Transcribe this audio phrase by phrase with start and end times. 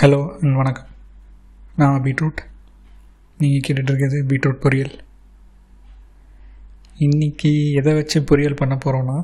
[0.00, 0.18] Hello
[0.54, 0.86] வணக்கம்.
[1.76, 2.40] நான் beetroot.
[3.38, 4.92] நீங்கள் கேட்டுட்ருக்கிறது பீட்ரூட் பொரியல்.
[6.98, 9.16] இன்றைக்கி எதை வச்சு பொரியல் பண்ண போகிறோன்னா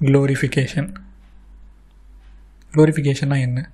[0.00, 0.90] க்ளோரிஃபிகேஷன்
[2.72, 3.70] க்ளோரிஃபிகேஷன்னா என்ன?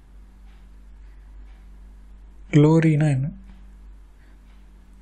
[2.51, 3.33] க்ளோரினா என்ன?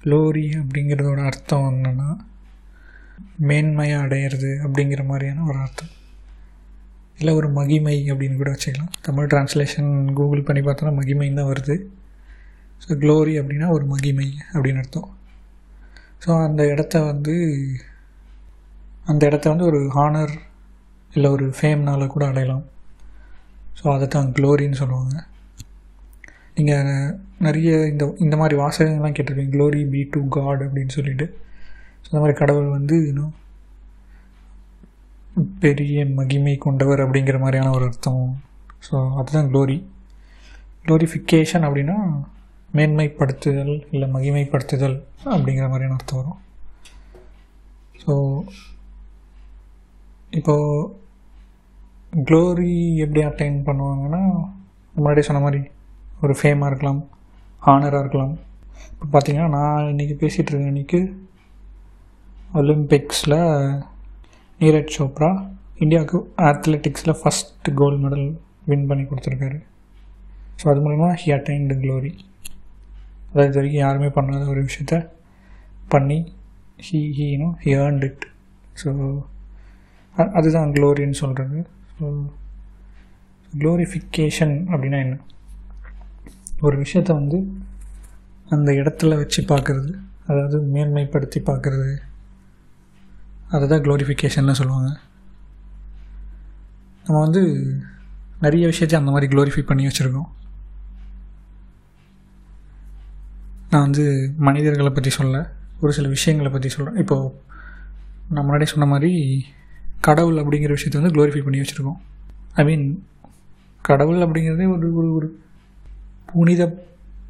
[0.05, 2.11] க்ளோரி அப்படிங்கிறதோட அர்த்தம் என்னென்னா
[3.49, 5.97] மேன்மையாக அடையிறது அப்படிங்கிற மாதிரியான ஒரு அர்த்தம்.
[7.21, 8.93] இல்லை ஒரு மகிமை அப்படின்னு கூட வச்சுக்கலாம்.
[9.07, 11.77] தமிழ் டிரான்ஸ்லேஷன் கூகுள் பண்ணி பார்த்தோன்னா மகிமைன்னு தான் வருது.
[12.83, 15.09] ஸோ க்ளோரி அப்படின்னா ஒரு மகிமை அப்படின்னு அர்த்தம்.
[16.25, 17.35] ஸோ அந்த இடத்த வந்து
[19.13, 20.35] அந்த இடத்த வந்து ஒரு ஹானர்
[21.17, 22.65] இல்லை ஒரு ஃபேம்னால் கூட அடையலாம்.
[23.79, 25.17] ஸோ அதை தான் க்ளோரின்னு சொல்லுவாங்க.
[26.57, 27.13] நீங்கள்
[27.47, 31.27] நிறைய இந்த இந்த மாதிரி வாசகங்கள்லாம் கேட்டிருக்கீங்க க்ளோரி பி டு காட் அப்படின்னு சொல்லிட்டு.
[32.03, 33.35] ஸோ அந்த மாதிரி கடவுள் வந்து இன்னும்
[35.65, 38.25] பெரிய மகிமை கொண்டவர் அப்படிங்கிற மாதிரியான ஒரு அர்த்தம்.
[38.87, 39.79] ஸோ அதுதான் க்ளோரி
[40.85, 41.97] க்ளோரிஃபிகேஷன் அப்படின்னா
[42.77, 44.97] மேன்மைப்படுத்துதல் இல்லை மகிமைப்படுத்துதல்
[45.35, 46.41] அப்படிங்கிற மாதிரியான அர்த்தம் வரும்.
[48.03, 48.15] ஸோ
[50.39, 50.89] இப்போது
[52.29, 52.73] க்ளோரி
[53.05, 54.23] எப்படி அட்டைன் பண்ணுவாங்கன்னா
[54.97, 55.63] முன்னாடியே சொன்ன மாதிரி
[56.25, 57.01] ஒரு ஃபேமாக இருக்கலாம்
[57.67, 58.35] ஹானராக இருக்கலாம்.
[58.93, 61.01] இப்போ பார்த்தீங்கன்னா நான் இன்றைக்கி பேசிகிட்டு இருக்கேன் இன்றைக்கி
[62.61, 63.41] ஒலிம்பிக்ஸில்
[64.61, 65.31] நீரஜ் சோப்ரா
[65.83, 66.19] இந்தியாவுக்கு
[66.51, 68.27] அத்லெட்டிக்ஸில் ஃபஸ்ட் கோல்டு மெடல்
[68.71, 69.59] வின் பண்ணி கொடுத்துருக்காரு.
[70.61, 72.13] ஸோ அது மூலமாக ஹி அட்டைன்டு க்ளோரி
[73.31, 74.97] அதாவது இது வரைக்கும் யாருமே பண்ணாத ஒரு விஷயத்த
[75.93, 76.19] பண்ணி
[76.87, 78.25] ஹீ ஹீனும் ஹி ஏர்ன்ட் இட்
[78.83, 78.91] ஸோ
[80.39, 81.59] அதுதான் க்ளோரின்னு சொல்கிறது
[81.97, 82.07] ஸோ
[83.53, 85.17] க்ளோரிஃபிகேஷன் அப்படின்னா என்ன?
[86.67, 87.39] ஒரு விஷயத்த வந்து
[88.55, 89.91] அந்த இடத்துல வச்சு பார்க்குறது
[90.31, 91.91] அதாவது மேன்மைப்படுத்தி பார்க்குறது.
[93.57, 94.91] அதுதான் க்ளோரிஃபிகேஷன்னு சொல்லுவாங்க.
[97.09, 97.43] நம்ம வந்து
[98.41, 100.29] நிறைய விஷயத்த அந்த மாதிரி க்ளோரிஃபை பண்ணி வச்சுருக்கோம்.
[103.71, 107.33] நான் வந்து மனிதர்களை பற்றி சொல்ல ஒரு சில விஷயங்களை பற்றி சொல்கிறேன் இப்போது
[108.31, 109.47] நான் முன்னாடியே சொன்ன மாதிரி
[110.01, 111.99] கடவுள் அப்படிங்கிற விஷயத்த வந்து க்ளோரிஃபை பண்ணி வச்சுருக்கோம்.
[112.55, 113.07] ஐ மீன்
[113.83, 115.41] கடவுள் அப்படிங்கிறதே ஒரு ஒரு ஒரு
[116.27, 116.87] புனித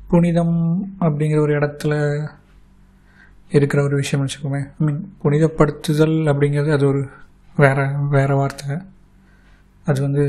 [0.09, 0.57] புனிதம்
[1.01, 1.95] அப்படிங்கிற ஒரு இடத்துல
[3.51, 4.63] இருக்கிற ஒரு விஷயம் வச்சுக்கோமே.
[4.67, 7.09] ஐ மீன் புனிதப்படுத்துதல் அப்படிங்கிறது அது ஒரு
[7.57, 8.77] வேறு வேறு வார்த்தை.
[9.91, 10.25] அது வந்து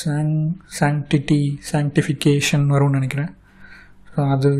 [0.00, 0.34] சாங்
[0.78, 1.40] சாங்டிட்டி
[1.70, 3.30] சாங்டிஃபிகேஷன் வரும்னு நினைக்கிறேன்.
[4.10, 4.50] ஸோ அது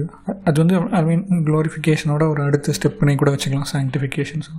[0.49, 4.55] அது வந்து ஐ மீன் க்ளோரிஃபிகேஷனோட ஒரு அடுத்த ஸ்டெப்னே கூட வச்சுக்கலாம் சாங்டிஃபிகேஷன் ஸோ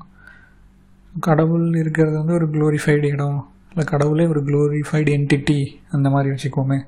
[1.14, 3.40] கடவுள் இருக்கிறது வந்து ஒரு க்ளோரிஃபைடு இடம்.
[3.72, 5.60] இல்லை கடவுளே ஒரு க்ளோரிஃபைடு என்டிட்டி
[5.96, 6.80] அந்த மாதிரி வச்சுக்கோமே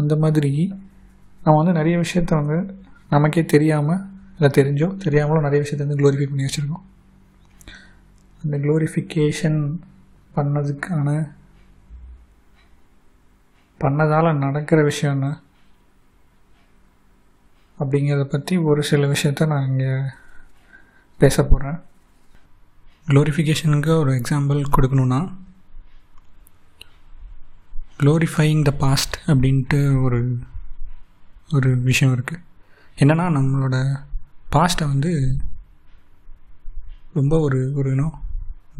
[0.00, 0.50] அந்த மாதிரி
[1.44, 2.56] நம்ம வந்து நிறைய விஷயத்த வந்து
[3.10, 4.02] நமக்கே தெரியாமல்
[4.36, 6.84] இல்லை தெரிஞ்சோ தெரியாமலோ நிறைய விஷயத்த வந்து க்ளோரிஃபை பண்ணி வச்சுருக்கோம்.
[8.42, 9.60] அந்த க்ளோரிஃபிகேஷன்
[10.36, 11.08] பண்ணதுக்கான
[13.80, 15.28] பண்ணதால் நடக்கிற விஷயம் என்ன?
[17.78, 19.90] அப்படிங்கிறத பற்றி ஒரு சில விஷயத்த நான் இங்கே
[21.20, 21.78] பேச போகிறேன்
[23.08, 25.20] க்ளோரிஃபிகேஷனுக்கு ஒரு எக்ஸாம்பிள் கொடுக்கணுன்னா
[28.00, 30.20] க்ளோரிஃபையிங் த பாஸ்ட் அப்படின்ட்டு ஒரு
[31.52, 32.42] ஒரு விஷயம் இருக்குது
[32.98, 33.76] என்னென்னா நம்மளோட
[34.52, 35.12] பாஸ்ட்டை வந்து
[37.12, 38.16] ரொம்ப ஒரு ஒரு இன்னும்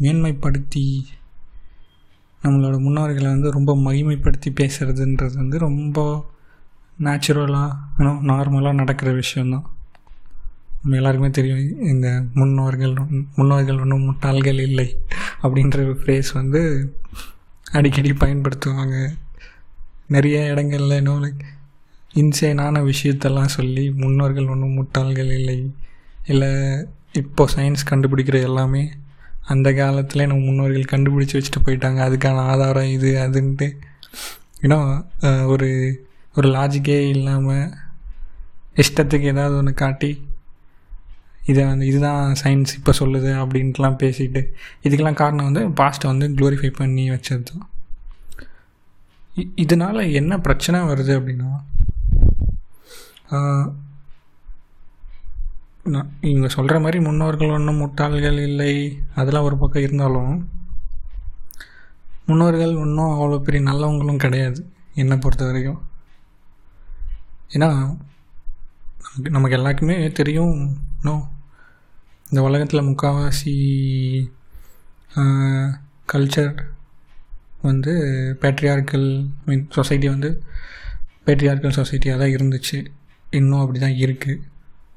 [0.01, 0.85] மேன்மைப்படுத்தி
[2.47, 5.97] நம்மளோட முன்னோர்களை வந்து ரொம்ப மகிமைப்படுத்தி பேசுகிறதுன்றது வந்து ரொம்ப
[7.03, 9.65] நேச்சுரலாக நார்மலாக நடக்கிற விஷயந்தான்
[10.81, 12.93] நம்ம எல்லாருக்குமே தெரியும் இந்த முன்னோர்கள்
[13.35, 14.87] முன்னோர்கள் ஒன்றும் முட்டாள்கள் இல்லை
[15.43, 16.61] அப்படின்ற ஃப்ரேஸ் வந்து
[17.71, 18.97] அடிக்கடி பயன்படுத்துவாங்க.
[20.07, 21.43] நிறைய இடங்கள்ல இன்னும் லைக்
[22.15, 25.57] இன்சேனான விஷயத்தெல்லாம் சொல்லி முன்னோர்கள் ஒன்றும் முட்டாள்கள் இல்லை.
[26.27, 26.51] இல்லை
[27.13, 28.83] இப்போ சயின்ஸ் கண்டுபிடிக்கிற எல்லாமே
[29.53, 31.99] அந்த காலத்தில் நம்ம முன்னோர்கள் கண்டுபிடிச்சி வச்சுட்டு போயிட்டாங்க.
[32.07, 33.67] அதுக்கான ஆதாரம் இது அதுன்ட்டு.
[34.65, 34.79] ஏன்னா
[35.53, 35.69] ஒரு
[36.37, 37.67] ஒரு லாஜிக்கே இல்லாமல்
[38.83, 40.11] இஷ்டத்துக்கு ஏதாவது ஒன்று காட்டி
[41.51, 44.41] இதை வந்து இதுதான் சயின்ஸ் இப்போ சொல்லுது அப்படின்ட்டுலாம் பேசிட்டு
[44.85, 47.43] இதுக்கெல்லாம் காரணம் வந்து பாஸ்ட்டை வந்து க்ளோரிஃபை பண்ணி வச்சது.
[47.49, 47.65] தான்
[49.63, 51.51] இதனால் என்ன பிரச்சனை வருது அப்படின்னா
[55.93, 58.73] நான் இவங்க சொல்கிற மாதிரி முன்னோர்கள் ஒன்றும் முட்டாள்கள் இல்லை.
[59.19, 60.33] அதெல்லாம் ஒரு பக்கம் இருந்தாலும்
[62.29, 64.59] முன்னோர்கள் ஒன்றும் அவ்வளோ பெரிய நல்லவங்களும் கிடையாது
[65.01, 65.81] என்னை பொறுத்த வரைக்கும்
[67.55, 67.69] ஏன்னா
[69.05, 70.55] நமக்கு நமக்கு எல்லாருக்குமே தெரியும்
[70.97, 71.23] இன்னும்
[72.29, 73.53] இந்த உலகத்தில் முக்கால்வாசி
[76.11, 76.57] கல்ச்சர்
[77.67, 77.93] வந்து
[78.41, 79.07] பேட்ரியார்கல்
[79.45, 80.29] மீன் சொசைட்டி வந்து
[81.27, 82.77] பேட்ரியார்கல் சொசைட்டியாக தான் இருந்துச்சு.
[83.37, 84.35] இன்னும் அப்படி தான் இருக்குது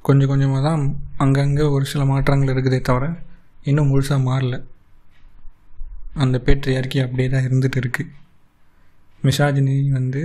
[0.01, 0.83] கொஞ்சம் கொஞ்சமாக தான்
[1.17, 3.05] அங்கங்கே ஒரு சில மாற்றங்கள் இருக்குதே தவிர
[3.63, 4.55] இன்னும் முழுசாக மாறல.
[6.13, 8.11] அந்த பேட்ரியார்கி அப்படியே தான் இருந்துகிட்டு இருக்குது
[9.23, 10.21] மிஷாஜினி வந்து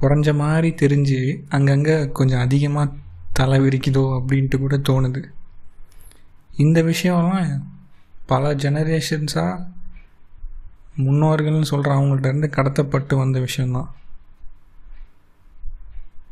[0.00, 2.96] குறைஞ்ச மாதிரி தெரிஞ்சு அங்கங்கே கொஞ்சம் அதிகமாக
[3.32, 5.22] தலை விரிக்குதோ அப்படின்ட்டு கூட தோணுது.
[6.56, 7.50] இந்த விஷயம்லாம்
[8.26, 9.64] பல ஜெனரேஷன்ஸாக
[10.98, 13.88] முன்னோர்கள்னு சொல்கிற அவங்கள்ட்ட இருந்து கடத்தப்பட்டு வந்த விஷயந்தான்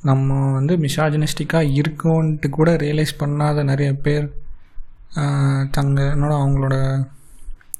[0.03, 4.27] நம்ம வந்து மிசாஜினிஸ்டிக்காக இருக்கோன்ட்டு கூட ரியலைஸ் பண்ணாத நிறைய பேர்
[5.77, 6.77] தங்களோட அவங்களோட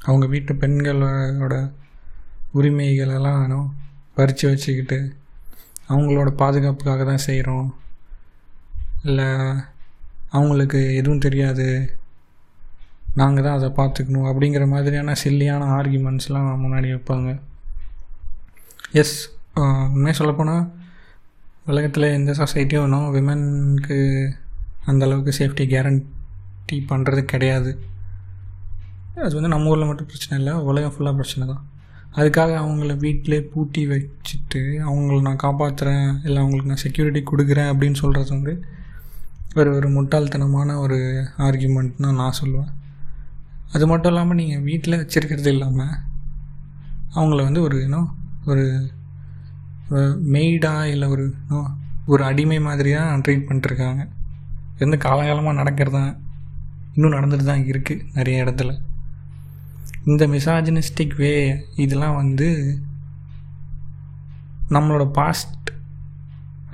[0.05, 1.55] அவங்க வீட்டு பெண்களோட
[2.55, 3.71] உரிமைகளெல்லாம்
[4.15, 5.17] பறித்து வச்சுக்கிட்டு
[5.89, 7.75] அவங்களோட பாதுகாப்புக்காக தான் செய்கிறோம்
[9.03, 9.29] இல்லை
[10.31, 11.97] அவங்களுக்கு எதுவும் தெரியாது.
[13.15, 17.41] நாங்கள் தான் அதை பார்த்துக்கணும் அப்படிங்கிற மாதிரியான சில்லியான ஆர்கியூமெண்ட்ஸ்லாம் முன்னாடி வைப்பாங்க.
[18.93, 19.17] எஸ்
[19.55, 20.67] உண்மையாக சொல்லப்போனால்
[21.71, 23.97] உலகத்தில் எந்த சொசைட்டியும் வேணும் விமனுக்கு
[24.91, 27.71] அந்தளவுக்கு சேஃப்டி கேரண்டி பண்ணுறது கிடையாது.
[29.25, 31.63] அது வந்து நம்ம ஊரில் மட்டும் பிரச்சனை இல்லை உலகம் ஃபுல்லாக பிரச்சனை தான்.
[32.19, 38.31] அதுக்காக அவங்கள வீட்டிலே பூட்டி வச்சுட்டு அவங்கள நான் காப்பாற்றுறேன் இல்லை அவங்களுக்கு நான் செக்யூரிட்டி கொடுக்குறேன் அப்படின்னு சொல்கிறது
[38.37, 38.55] வந்து
[39.59, 40.99] ஒரு ஒரு முட்டாள்தனமான ஒரு
[41.47, 42.73] ஆர்கியூமெண்ட்னு நான் சொல்லுவேன்.
[43.75, 45.95] அது மட்டும் இல்லாமல் நீங்கள் வீட்டில் வச்சுருக்கிறது இல்லாமல்
[47.17, 48.09] அவங்கள வந்து ஒரு இன்னும்
[48.51, 48.65] ஒரு
[50.35, 51.25] மெய்டாக இல்லை ஒரு
[52.13, 54.03] ஒரு அடிமை மாதிரி தான் ட்ரீட் பண்ணிட்டுருக்காங்க.
[54.85, 56.13] எந்த காலகாலமாக நடக்கிறது தான்
[56.97, 58.73] இன்னும் நடந்துட்டு தான் இருக்குது நிறைய இடத்துல.
[60.11, 61.33] இந்த மிசாஜினிஸ்டிக் வே
[61.85, 62.49] இதெல்லாம் வந்து
[64.77, 65.69] நம்மளோட பாஸ்ட்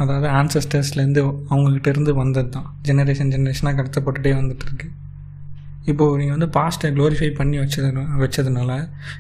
[0.03, 2.69] அதாவது ஆன்சஸ்டர்ஸ்லேருந்து அவங்கக்கிட்ட இருந்து வந்தது தான்.
[2.89, 4.89] ஜெனரேஷன் ஜெனரேஷனாக கடத்தப்பட்டுட்டே வந்துட்டுருக்கு
[5.91, 7.91] இப்போது நீங்கள் வந்து பாஸ்ட்டை க்ளோரிஃபை பண்ணி வச்சது
[8.23, 8.71] வச்சதுனால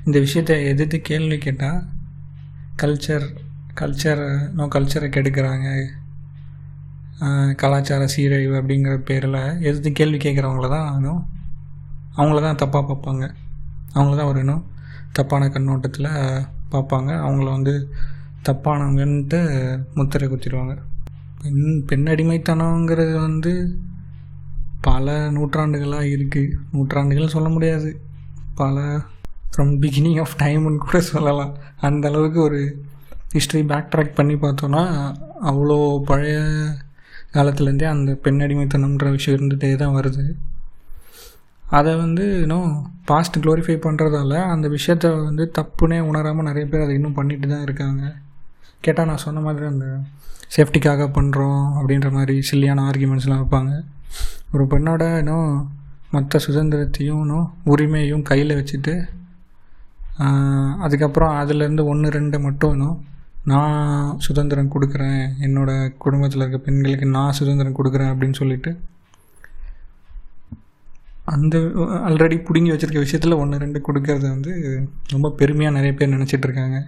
[0.06, 1.80] இந்த விஷயத்தை எதிர்த்து கேள்வி கேட்டால்
[2.76, 3.26] கல்ச்சர்
[3.80, 4.26] கல்ச்சரை
[4.56, 5.68] நோ கல்ச்சரை கெடுக்கிறாங்க.
[7.60, 11.22] கலாச்சார சீரழிவு அப்படிங்கிற பேரில் எதிர்த்து கேள்வி கேட்குறவங்கள தான் இன்னும்
[12.18, 13.24] அவங்கள தான் தப்பாக பார்ப்பாங்க.
[13.96, 14.64] அவங்கள தான் ஒரு இன்னும்
[15.18, 16.10] தப்பான கண்ணோட்டத்தில்
[16.72, 17.10] பார்ப்பாங்க.
[17.26, 17.74] அவங்கள வந்து
[18.48, 19.40] தப்பானவங்கன்ட்டு
[19.98, 20.74] முத்திரை குத்திடுவாங்க.
[21.42, 23.52] பெண் பெண் அடிமைத்தனங்கிறது வந்து
[24.86, 27.90] பல நூற்றாண்டுகளாக இருக்குது நூற்றாண்டுகள் சொல்ல முடியாது.
[28.60, 28.78] பல
[29.52, 31.52] ஃப்ரம் பிகினிங் ஆஃப் டைம்னு கூட சொல்லலாம்.
[31.88, 32.60] அந்த அளவுக்கு ஒரு
[33.34, 34.82] ஹிஸ்ட்ரி பேக் ட்ராக் பண்ணி பார்த்தோன்னா
[35.50, 35.76] அவ்வளோ
[36.08, 36.38] பழைய
[37.36, 40.24] காலத்துலேருந்தே அந்த பெண் அடிமைத்தனம்ன்ற விஷயம் இருந்துகிட்டே தான் வருது.
[41.78, 42.68] அதை வந்து இன்னும்
[43.10, 48.02] பாஸ்ட் க்ளோரிஃபை பண்ணுறதால அந்த விஷயத்த வந்து தப்புனே உணராமல் நிறைய பேர் அதை இன்னும் பண்ணிட்டு தான் இருக்காங்க.
[48.84, 49.86] கேட்டால் நான் சொன்ன மாதிரி அந்த
[50.56, 53.72] சேஃப்டிக்காக பண்ணுறோம் அப்படின்ற மாதிரி சில்லியான ஆர்கியூமெண்ட்ஸ்லாம் வைப்பாங்க.
[54.54, 55.48] ஒரு பெண்ணோட இன்னும்
[56.14, 58.94] மற்ற சுதந்திரத்தையும் இன்னும் உரிமையும் கையில் வச்சுட்டு
[60.86, 62.98] அதுக்கப்புறம் அதுலேருந்து ஒன்று ரெண்டு மட்டும் இன்னும்
[63.50, 65.22] நான் சுதந்திரம் கொடுக்குறேன்.
[65.46, 68.70] என்னோடய குடும்பத்தில் இருக்க பெண்களுக்கு நான் சுதந்திரம் கொடுக்குறேன் அப்படின்னு சொல்லிட்டு
[71.32, 71.56] அந்த
[72.08, 74.52] ஆல்ரெடி பிடுங்கி வச்சுருக்க விஷயத்தில் ஒன்று ரெண்டு கொடுக்கறது வந்து
[75.12, 76.78] ரொம்ப பெருமையாக நிறைய பேர் நினச்சிட்ருக்காங்க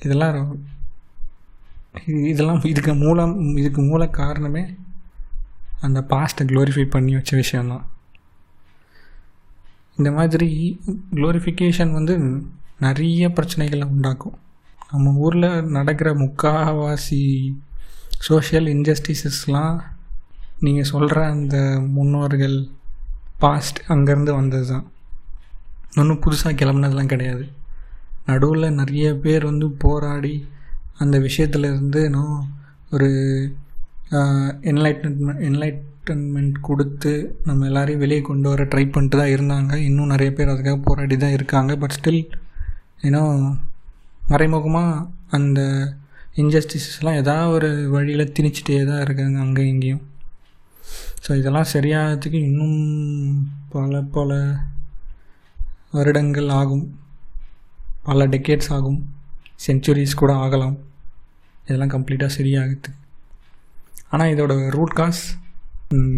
[0.00, 0.38] இதெல்லாம்
[2.30, 4.62] இதெல்லாம் இதுக்கு மூலம் இதுக்கு மூல காரணமே
[5.80, 7.84] அந்த பாஸ்ட்டை க்ளோரிஃபை பண்ணி வச்ச விஷயந்தான்
[9.98, 10.48] இந்த மாதிரி
[11.14, 12.14] க்ளோரிஃபிகேஷன் வந்து
[12.78, 14.38] நிறைய பிரச்சனைகளை உண்டாக்கும்.
[14.94, 17.22] நம்ம ஊரில் நடக்கிற முக்கால்வாசி
[18.28, 19.76] சோஷியல் இன்ஜஸ்டிசஸ்லாம்
[20.64, 21.56] நீங்கள் சொல்கிற அந்த
[21.96, 22.56] முன்னோர்கள்
[23.42, 24.84] பாஸ்ட் அங்கேருந்து வந்தது தான்
[26.00, 27.44] ஒன்றும் புதுசாக கிளம்புனதுலாம் கிடையாது.
[28.28, 30.34] நடுவில் நிறைய பேர் வந்து போராடி
[30.98, 32.36] அந்த விஷயத்துல இருந்து இன்னும்
[32.90, 33.08] ஒரு
[34.70, 37.12] என்லைட்டன்மெண்ட் என்லைட்டன்மெண்ட் கொடுத்து
[37.44, 39.74] நம்ம எல்லாரையும் வெளியே கொண்டு வர ட்ரை பண்ணிட்டு தான் இருந்தாங்க.
[39.88, 42.22] இன்னும் நிறைய பேர் அதுக்காக போராடி தான் இருக்காங்க பட் ஸ்டில்
[43.00, 43.38] இன்னும்
[44.30, 45.04] மறைமுகமாக
[45.36, 45.60] அந்த
[46.42, 50.02] இன்ஜஸ்டிஸஸ்லாம் ஏதாவது ஒரு வழியில் திணிச்சிட்டே தான் இருக்காங்க அங்கே இங்கேயும்.
[51.24, 52.78] ஸோ இதெல்லாம் சரியாகிறதுக்கு இன்னும்
[53.74, 54.30] பல பல
[55.96, 56.86] வருடங்கள் ஆகும்.
[58.08, 59.00] பல டெக்கேட்ஸ் ஆகும்.
[59.66, 60.76] சென்ச்சுரிஸ் கூட ஆகலாம்.
[61.66, 62.90] இதெல்லாம் கம்ப்ளீட்டாக சரியாகுது
[64.12, 65.22] ஆனால் இதோட ரூட் காஸ்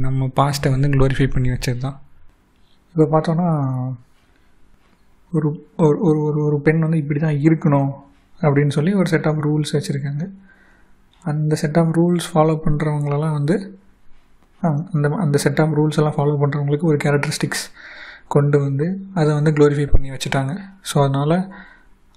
[0.04, 1.96] நம்ம பாஸ்ட்டை வந்து க்ளோரிஃபை பண்ணி வச்சது தான்
[2.94, 3.48] இப்போ பார்த்தோன்னா
[5.32, 5.48] ஒரு
[5.84, 7.90] ஒரு ஒரு ஒரு பெண் வந்து இப்படி தான் இருக்கணும்
[8.40, 10.24] அப்படின்னு சொல்லி ஒரு செட் ஆஃப் ரூல்ஸ் வச்சுருக்காங்க.
[11.24, 13.56] அந்த செட் ஆஃப் ரூல்ஸ் ஃபாலோ பண்ணுறவங்களெல்லாம் வந்து
[14.94, 17.64] அந்த அந்த செட் ஆஃப் ரூல்ஸ் எல்லாம் ஃபாலோ பண்ணுறவங்களுக்கு ஒரு கேரக்டரிஸ்டிக்ஸ்
[18.34, 18.86] கொண்டு வந்து
[19.20, 20.52] அதை வந்து க்ளோரிஃபை பண்ணி வச்சுட்டாங்க.
[20.90, 21.36] ஸோ அதனால்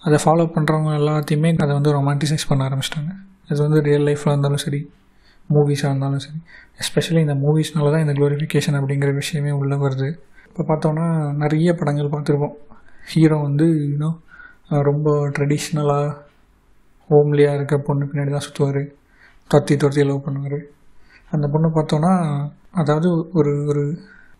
[0.03, 3.11] அதை ஃபாலோ பண்ணுறவங்க எல்லாத்தையுமே அதை வந்து ரொமான்டிசைஸ் பண்ண ஆரம்பிச்சிட்டாங்க.
[3.49, 4.81] அது வந்து ரியல் லைஃப்பில் இருந்தாலும் சரி
[5.49, 6.39] மூவிஸாக இருந்தாலும் சரி
[6.83, 10.09] எஸ்பெஷலி இந்த மூவிஸ்னால தான் இந்த க்ளோரிஃபிகேஷன் அப்படிங்கிற விஷயமே உள்ளே வருது.
[10.49, 11.05] இப்போ பார்த்தோன்னா
[11.43, 12.55] நிறைய படங்கள் பார்த்துருப்போம்.
[13.11, 14.17] ஹீரோ வந்து இன்னும்
[14.89, 16.09] ரொம்ப ட்ரெடிஷ்னலாக
[17.09, 18.81] ஹோம்லியாக இருக்க பொண்ணு பின்னாடி தான் சுற்றுவார்
[19.51, 20.59] தத்தி துரத்தி லவ் பண்ணுவார்.
[21.33, 22.13] அந்த பொண்ணை பார்த்தோன்னா
[22.81, 23.83] அதாவது ஒரு ஒரு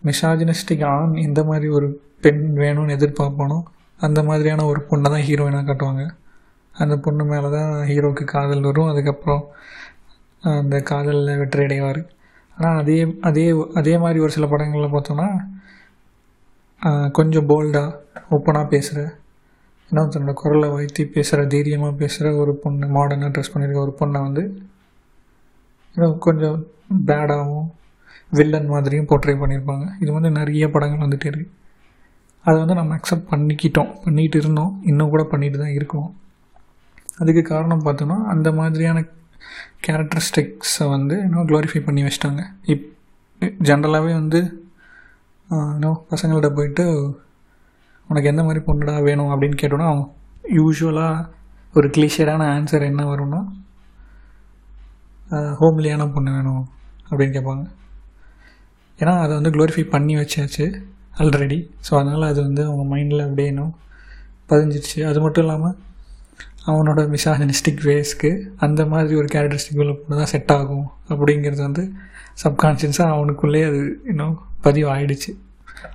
[0.08, 1.88] மிசாஜினிஸ்டிக் ஆண் எந்த மாதிரி ஒரு
[2.26, 3.58] பெண் வேணும்னு எதிர்பார்ப்பானோ
[4.00, 6.04] அந்த மாதிரியான ஒரு பொண்ணை தான் ஹீரோயினாக காட்டுவாங்க.
[6.76, 8.92] அந்த பொண்ணு மேலே தான் ஹீரோவுக்கு காதல் வரும்.
[8.92, 9.44] அதுக்கப்புறம்
[10.60, 12.02] அந்த காதலில் வெற்றி அடைவார்.
[12.58, 13.00] ஆனால் அதே
[13.30, 13.46] அதே
[13.80, 15.28] அதே மாதிரி ஒரு சில படங்களில் பார்த்தோன்னா
[17.12, 17.98] கொஞ்சம் போல்டாக
[18.30, 19.00] ஓப்பனாக பேசுகிற
[19.92, 24.44] என்ன தன்னோட குரலை வைத்தி பேசுகிற தைரியமாக பேசுகிற ஒரு பொண்ணு மாடர்னாக ட்ரெஸ் பண்ணியிருக்க ஒரு பொண்ணை வந்து
[25.96, 26.60] இன்னும் கொஞ்சம்
[27.06, 27.68] பேடாகவும்
[28.32, 31.56] வில்லன் மாதிரியும் போர்ட்ரே பண்ணியிருப்பாங்க இது வந்து நிறைய படங்கள் வந்துகிட்டே இருக்குது
[32.46, 36.10] அதை வந்து நம்ம அக்செப்ட் பண்ணிக்கிட்டோம் பண்ணிகிட்டு இருந்தோம் இன்னும் கூட பண்ணிட்டு தான் இருக்கோம்.
[37.18, 39.00] அதுக்கு காரணம் பார்த்தோன்னா அந்த மாதிரியான
[39.88, 42.42] கேரக்டரிஸ்டிக்ஸை வந்து இன்னும் க்ளோரிஃபை பண்ணி வச்சிட்டாங்க.
[42.74, 42.88] இப்
[43.70, 44.40] ஜென்ரலாகவே வந்து
[45.50, 46.84] இன்னும் பசங்கள்கிட்ட போயிட்டு
[48.10, 49.32] உனக்கு எந்த மாதிரி பொண்ணுடா வேணும்?
[49.34, 49.89] அப்படின்னு கேட்டோன்னா
[50.58, 51.25] யூஸ்வலாக
[51.74, 53.41] ஒரு கிளிஷியரான ஆன்சர் என்ன வரும்னா
[55.60, 56.63] ஹோம்லியான பொண்ணு வேணும்
[57.10, 57.65] அப்படின்னு கேட்பாங்க.
[59.00, 60.65] ஏன்னா அதை வந்து க்ளோரிஃபை பண்ணி வச்சாச்சு
[61.22, 63.74] ஆல்ரெடி ஸோ அதனால் அது வந்து அவங்க மைண்டில் அப்படியே இன்னும்
[64.50, 65.00] பதிஞ்சிருச்சு.
[65.10, 65.75] அது மட்டும் இல்லாமல்
[66.70, 68.32] அவனோட மிசாஜனிஸ்டிக் வேஸ்க்கு
[68.65, 71.84] அந்த மாதிரி ஒரு கேரக்டரிஸ்டிக் உள்ள பொண்ணு தான் செட் ஆகும் அப்படிங்கிறது வந்து
[72.43, 73.79] சப்கான்ஷியஸாக அவனுக்குள்ளே அது
[74.12, 75.31] இன்னும் பதிவாயிடுச்சு.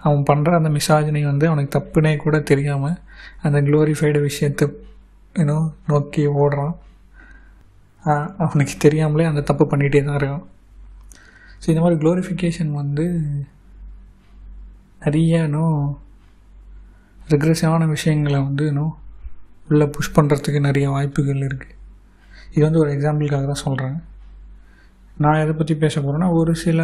[0.06, 2.98] அவன் பண்ணுற அந்த மிசாஜினை வந்து அவனுக்கு தப்புனே கூட தெரியாமல்
[3.46, 4.66] அந்த க்ளோரிஃபைடு விஷயத்தை
[5.42, 6.74] இன்னும் நோக்கி ஓடுறான்.
[8.44, 10.44] அவனுக்கு தெரியாமலே அந்த தப்பு பண்ணிகிட்டே தான் இருக்கான்.
[11.60, 13.04] ஸோ இந்த மாதிரி க்ளோரிஃபிகேஷன் வந்து
[15.04, 15.78] நிறைய இன்னும்
[17.32, 18.92] ரெக்ரெசிவான விஷயங்களை வந்து இன்னும்
[19.70, 21.72] உள்ளே புஷ் பண்ணுறதுக்கு நிறைய வாய்ப்புகள் இருக்குது
[22.54, 23.96] இது வந்து ஒரு எக்ஸாம்பிளுக்காக தான் சொல்கிறேன்
[25.22, 26.80] நான் எதை பற்றி பேச போகிறேன்னா ஒரு சில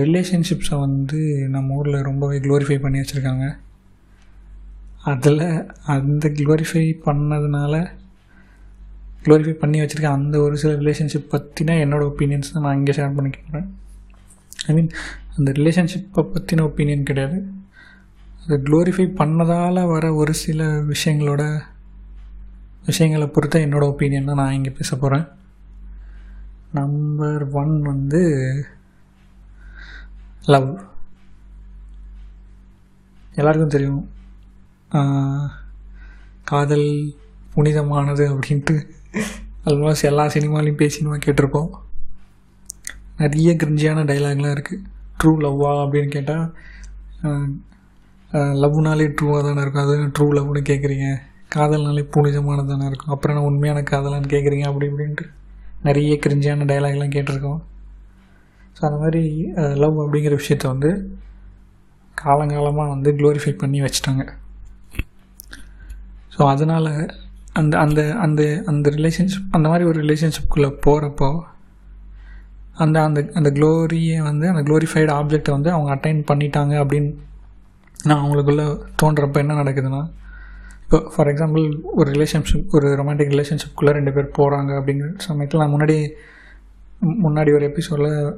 [0.00, 3.46] ரிலேஷன்ஷிப்ஸை வந்து நம்ம ஊரில் ரொம்பவே க்ளோரிஃபை பண்ணி வச்சுருக்காங்க.
[5.12, 5.44] அதில்
[5.94, 7.74] அந்த க்ளோரிஃபை பண்ணதுனால
[9.24, 13.68] க்ளோரிஃபை பண்ணி வச்சுருக்க அந்த ஒரு சில ரிலேஷன்ஷிப் பற்றின என்னோடய ஒப்பீனியன்ஸ் தான் நான் இங்கே ஷேர் பண்ணிக்கிறேன்
[14.66, 14.90] ஐ மீன்
[15.36, 17.38] அந்த ரிலேஷன்ஷிப்பை பற்றின ஒப்பீனியன் கிடையாது.
[18.44, 21.42] அது க்ளோரிஃபை பண்ணதால் வர ஒரு சில விஷயங்களோட
[22.86, 25.24] விஷயங்களை பொறுத்த என்னோடய ஒப்பீனியன் தான் நான் இங்கே பேச போகிறேன்
[26.76, 28.20] நம்பர் ஒன் வந்து
[30.52, 30.70] லவ்
[33.38, 34.04] எல்லாருக்கும் தெரியும்.
[36.50, 36.88] காதல்
[37.54, 38.76] புனிதமானது அப்படின்ட்டு
[39.64, 41.70] ஆல்மோஸ்ட் எல்லா சினிமாலையும் பேசினுமா நம்ம கேட்டிருப்போம்.
[43.20, 44.84] நிறைய கிரிஞ்சியான டைலாக்லாம் இருக்குது
[45.18, 46.46] ட்ரூ லவ்வா அப்படின்னு கேட்டால்
[48.62, 49.84] லவ்னாலே ட்ரூவாக தானே இருக்கும்.
[49.84, 51.08] அது ட்ரூ லவ்னு கேட்குறீங்க
[51.54, 53.12] காதல்னாலே புனிதமானது தானே இருக்கும்.
[53.14, 55.26] அப்புறம் என்ன உண்மையான காதலான்னு கேட்குறீங்க அப்படி இப்படின்ட்டு.
[55.86, 57.60] நிறைய கிரிஞ்சியான டைலாக்லாம் கேட்டிருக்கோம்.
[58.76, 59.22] ஸோ அந்த மாதிரி
[59.82, 60.90] லவ் அப்படிங்கிற விஷயத்த வந்து
[62.18, 64.24] காலங்காலமாக வந்து க்ளோரிஃபை பண்ணி வச்சுட்டாங்க.
[66.34, 66.90] ஸோ அதனால்
[67.60, 71.28] அந்த அந்த அந்த அந்த ரிலேஷன்ஷிப் அந்த மாதிரி ஒரு ரிலேஷன்ஷிப்குள்ளே போகிறப்போ
[72.82, 77.10] அந்த அந்த அந்த க்ளோரியை வந்து அந்த க்ளோரிஃபைடு ஆப்ஜெக்டை வந்து அவங்க அட்டைன் பண்ணிட்டாங்க அப்படின்னு
[78.08, 78.66] நான் அவங்களுக்குள்ளே
[79.02, 80.00] தோன்றப்போ என்ன நடக்குதுன்னா
[80.92, 85.96] இப்போ ஃபார் எக்ஸாம்பிள் ஒரு ரிலேஷன்ஷிப் ஒரு ரொமான்டிக் ரிலேஷன்ஷிப்குள்ளே ரெண்டு பேர் போகிறாங்க அப்படிங்கிற சமயத்தில் நான் முன்னாடி
[87.02, 88.34] முன்னாடி ஒரு எபிசோடில்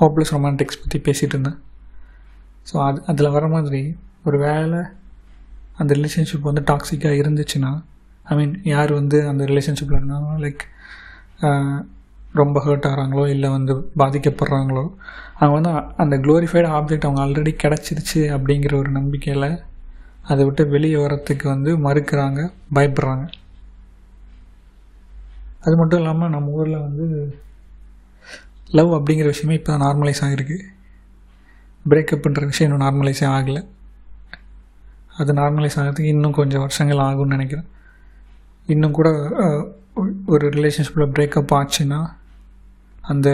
[0.00, 1.58] ஹோப்லெஸ் ரொமான்டிக்ஸ் பற்றி பேசிகிட்டு இருந்தேன்.
[2.72, 4.80] ஸோ அது அதில் வர மாதிரி ஒரு வேலை
[5.76, 7.82] அந்த ரிலேஷன்ஷிப் வந்து டாக்ஸிக்காக இருந்துச்சுன்னா
[8.24, 10.64] ஐ மீன் யார் வந்து அந்த ரிலேஷன்ஷிப்பில் இருந்தாலும் லைக்
[12.32, 14.90] ரொம்ப ஹர்ட் ஆகிறாங்களோ இல்லை வந்து பாதிக்கப்படுறாங்களோ
[15.38, 19.71] அவங்க வந்து அந்த க்ளோரிஃபைடு ஆப்ஜெக்ட் அவங்க ஆல்ரெடி கிடச்சிருச்சு அப்படிங்கிற ஒரு நம்பிக்கையில்
[20.22, 23.32] அதை விட்டு வெளியே வரத்துக்கு வந்து மறுக்கிறாங்க பயப்படுறாங்க.
[25.60, 27.38] அது மட்டும் இல்லாமல் நம்ம ஊரில் வந்து
[28.70, 30.62] லவ் அப்படிங்கிற விஷயமே இப்போ தான் நார்மலைஸ் ஆகிருக்கு.
[31.90, 33.66] பிரேக்கப்ன்ற விஷயம் இன்னும் நார்மலைஸே ஆகலை.
[35.16, 37.68] அது நார்மலைஸ் ஆகிறதுக்கு இன்னும் கொஞ்சம் வருஷங்கள் ஆகும்னு நினைக்கிறேன்.
[38.66, 39.10] இன்னும் கூட
[39.94, 42.06] ஒரு- ஒரு ரிலேஷன்ஷிப்பில் பிரேக்கப் ஆச்சுன்னா
[43.00, 43.30] அந்த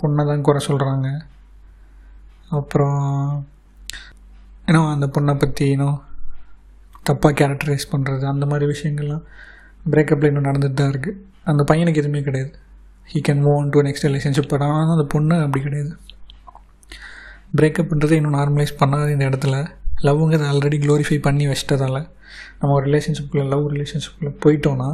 [0.00, 1.20] பொண்ணை தான் குறை சொல்கிறாங்க
[2.48, 3.46] அப்புறம்
[4.66, 6.02] இன்னும் அந்த பொண்ணை பற்றி இன்னும்
[7.10, 9.24] தப்பாக கேரக்டரைஸ் பண்ணுறது அந்த மாதிரி விஷயங்கள்லாம்
[9.90, 12.50] பிரேக்கப்பில் இன்னும் நடந்துட்டு தான் இருக்குது அந்த பையனுக்கு எதுவுமே கிடையாது.
[13.14, 15.96] He can move on to next relationship but ஆனால் அந்த பொண்ணு அப்படி கிடையாது.
[17.56, 19.56] பிரேக்கப்ன்றதை இன்னும் நார்மலைஸ் பண்ணாத இந்த இடத்துல.
[20.02, 22.06] லவ்ங்கிறத ஆல்ரெடி க்ளோரிஃபை பண்ணி வச்சிட்டதால்
[22.60, 24.88] நம்ம ஒரு ரிலேஷன்ஷிப்புக்குள்ளே லவ் ரிலேஷன்ஷிப்புக்குள்ளே போயிட்டோன்னா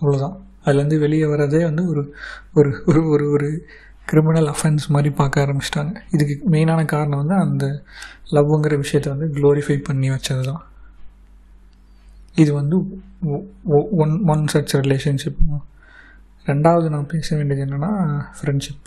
[0.00, 2.14] அவ்வளோதான் அதுலேருந்து வெளியே வர்றதே வந்து ஒரு
[2.54, 3.66] ஒரு ஒரு ஒரு ஒரு
[4.06, 5.92] கிரிமினல் அஃபென்ஸ் மாதிரி பார்க்க ஆரம்பிச்சிட்டாங்க.
[6.14, 7.66] இதுக்கு மெயினான காரணம் வந்து அந்த
[8.36, 10.62] லவ்ங்கிற விஷயத்தை வந்து க்ளோரிஃபை பண்ணி வச்சது தான்
[12.34, 12.76] இது வந்து
[14.02, 15.40] ஒன் ஒன் சச் ரிலேஷன்ஷிப்
[16.46, 17.92] ரெண்டாவது நான் பேச வேண்டியது என்னென்னா
[18.36, 18.84] ஃப்ரெண்ட்ஷிப்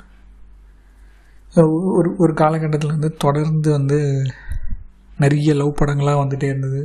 [1.97, 3.97] ஒரு ஒரு காலகட்டத்தில் வந்து தொடர்ந்து வந்து
[5.17, 6.81] நிறைய லவ் படங்களாக வந்துகிட்டே இருந்தது.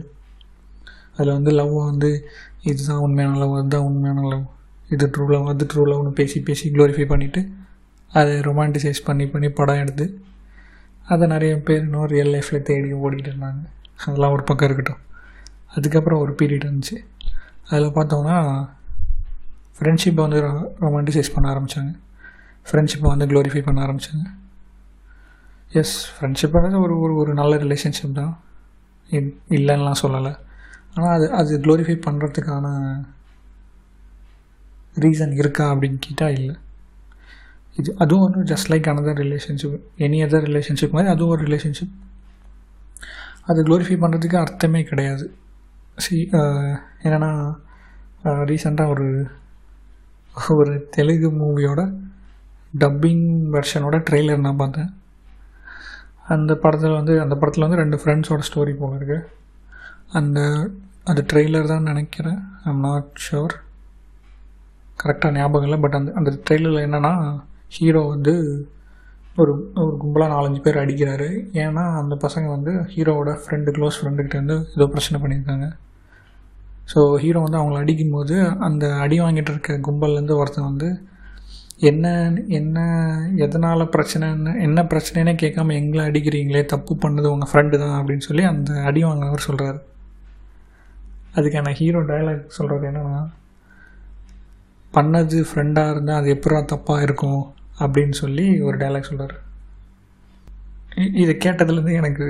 [1.17, 2.11] அதில் வந்து லவ் வந்து
[2.62, 4.47] இதுதான் உண்மையான லவ் அதுதான் உண்மையான லவ்
[4.95, 7.43] இது ட்ரூ லவ் அது ட்ரூ லவ்னு பேசி பேசி க்ளோரிஃபை பண்ணிவிட்டு
[8.14, 10.06] அதை ரொமான்டிசைஸ் பண்ணி பண்ணி படம் எடுத்து
[11.12, 13.62] அதை நிறைய பேர் இன்னும் ரியல் லைஃப்பில் தேடி ஓடிட்டு இருந்தாங்க.
[14.06, 15.02] அதெல்லாம் ஒரு பக்கம் இருக்கட்டும்.
[15.75, 16.97] அதுக்கப்புறம் ஒரு பீரியட் இருந்துச்சு.
[17.68, 18.37] அதில் பார்த்தோம்னா
[19.78, 20.40] ஃப்ரெண்ட்ஷிப்பை வந்து
[20.80, 21.92] ரொமான்டிசைஸ் பண்ண ஆரம்பித்தாங்க
[22.68, 24.25] ஃப்ரெண்ட்ஷிப்பை வந்து க்ளோரிஃபை பண்ண ஆரம்பித்தாங்க
[25.73, 28.35] எஸ் ஃப்ரெண்ட்ஷிப்பானது ஒரு ஒரு ஒரு நல்ல ரிலேஷன்ஷிப் தான்.
[29.49, 30.33] இல்லைன்னுலாம் சொல்லலை.
[30.94, 32.66] ஆனால் அது அது க்ளோரிஃபை பண்ணுறதுக்கான
[34.94, 36.56] ரீசன் இருக்கா அப்படின்னு கேட்டால் இல்லை.
[37.81, 41.95] இது அதுவும் வந்து just like another relationship any other relationship மாதிரி அதுவும் ஒரு ரிலேஷன்ஷிப்
[43.50, 45.25] அது க்ளோரிஃபை பண்ணுறதுக்கு அர்த்தமே கிடையாது.
[46.04, 46.16] சி
[47.07, 47.31] என்னென்னா
[48.50, 49.09] ரீசெண்டாக ஒரு
[50.59, 51.81] ஒரு தெலுங்கு மூவியோட
[52.75, 54.90] டப்பிங் வெர்ஷனோட ட்ரெய்லர் நான் பார்த்தேன்.
[56.35, 59.19] அந்த படத்தில் வந்து அந்த படத்தில் வந்து ரெண்டு ஃப்ரெண்ட்ஸோட ஸ்டோரி போல இருக்கு.
[60.19, 60.40] அந்த
[61.11, 62.40] அது ட்ரெய்லர் தான் நினைக்கிறேன்.
[62.69, 63.54] ஐம் நாட் ஷுர்
[65.02, 67.12] கரெக்டாக ஞாபகம் இல்லை பட் அந்த அந்த ட்ரெய்லரில் என்னென்னா
[67.73, 68.33] ஹீரோ வந்து
[69.37, 69.52] ஒரு
[69.83, 71.28] ஒரு கும்பலாக நாலஞ்சு பேர் அடிக்கிறாரு.
[71.62, 75.66] ஏன்னா அந்த பசங்க வந்து ஹீரோவோட ஃப்ரெண்டு க்ளோஸ் ஃப்ரெண்டுக்கிட்ட வந்து ஏதோ பிரச்சனை பண்ணியிருக்காங்க.
[76.92, 78.37] ஸோ ஹீரோ வந்து அவங்கள அடிக்கும்போது
[78.68, 80.88] அந்த அடி வாங்கிட்டு இருக்க கும்பல்லேருந்து ஒருத்தன் வந்து
[81.90, 82.06] என்ன
[82.59, 82.78] என்ன
[83.44, 88.73] எதனால் பிரச்சனைன்னு என்ன பிரச்சனைனே கேட்காம எங்களை அடிக்கிறீங்களே தப்பு பண்ணது உங்கள் ஃப்ரெண்டு தான் அப்படின்னு சொல்லி அந்த
[88.88, 89.80] அடி வாங்கினவர் சொல்கிறாரு
[91.37, 93.23] அதுக்கான ஹீரோ டயலாக் சொல்கிறது என்னன்னா
[94.92, 97.42] பண்ணது ஃப்ரெண்டாக இருந்தால் அது எப்படா தப்பாக இருக்கும்?
[97.78, 99.43] அப்படின்னு சொல்லி ஒரு டைலாக் சொல்கிறார்
[100.97, 102.26] இதை கேட்டதுலேருந்து எனக்கு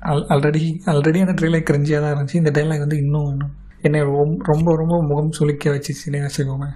[0.00, 2.34] ஆல் ஆல்ரெடி ஆல்ரெடி அந்த ட்ரெயிலர் கிரிஞ்சியாக தான் இருந்துச்சு.
[2.34, 6.68] இந்த டைலாக் வந்து இன்னும் வேணும் என்னை ரொம்ப ரொம்ப ரொம்ப முகம் சுளிக்க வச்சுச்சுன்னே வச்சுக்கோங்க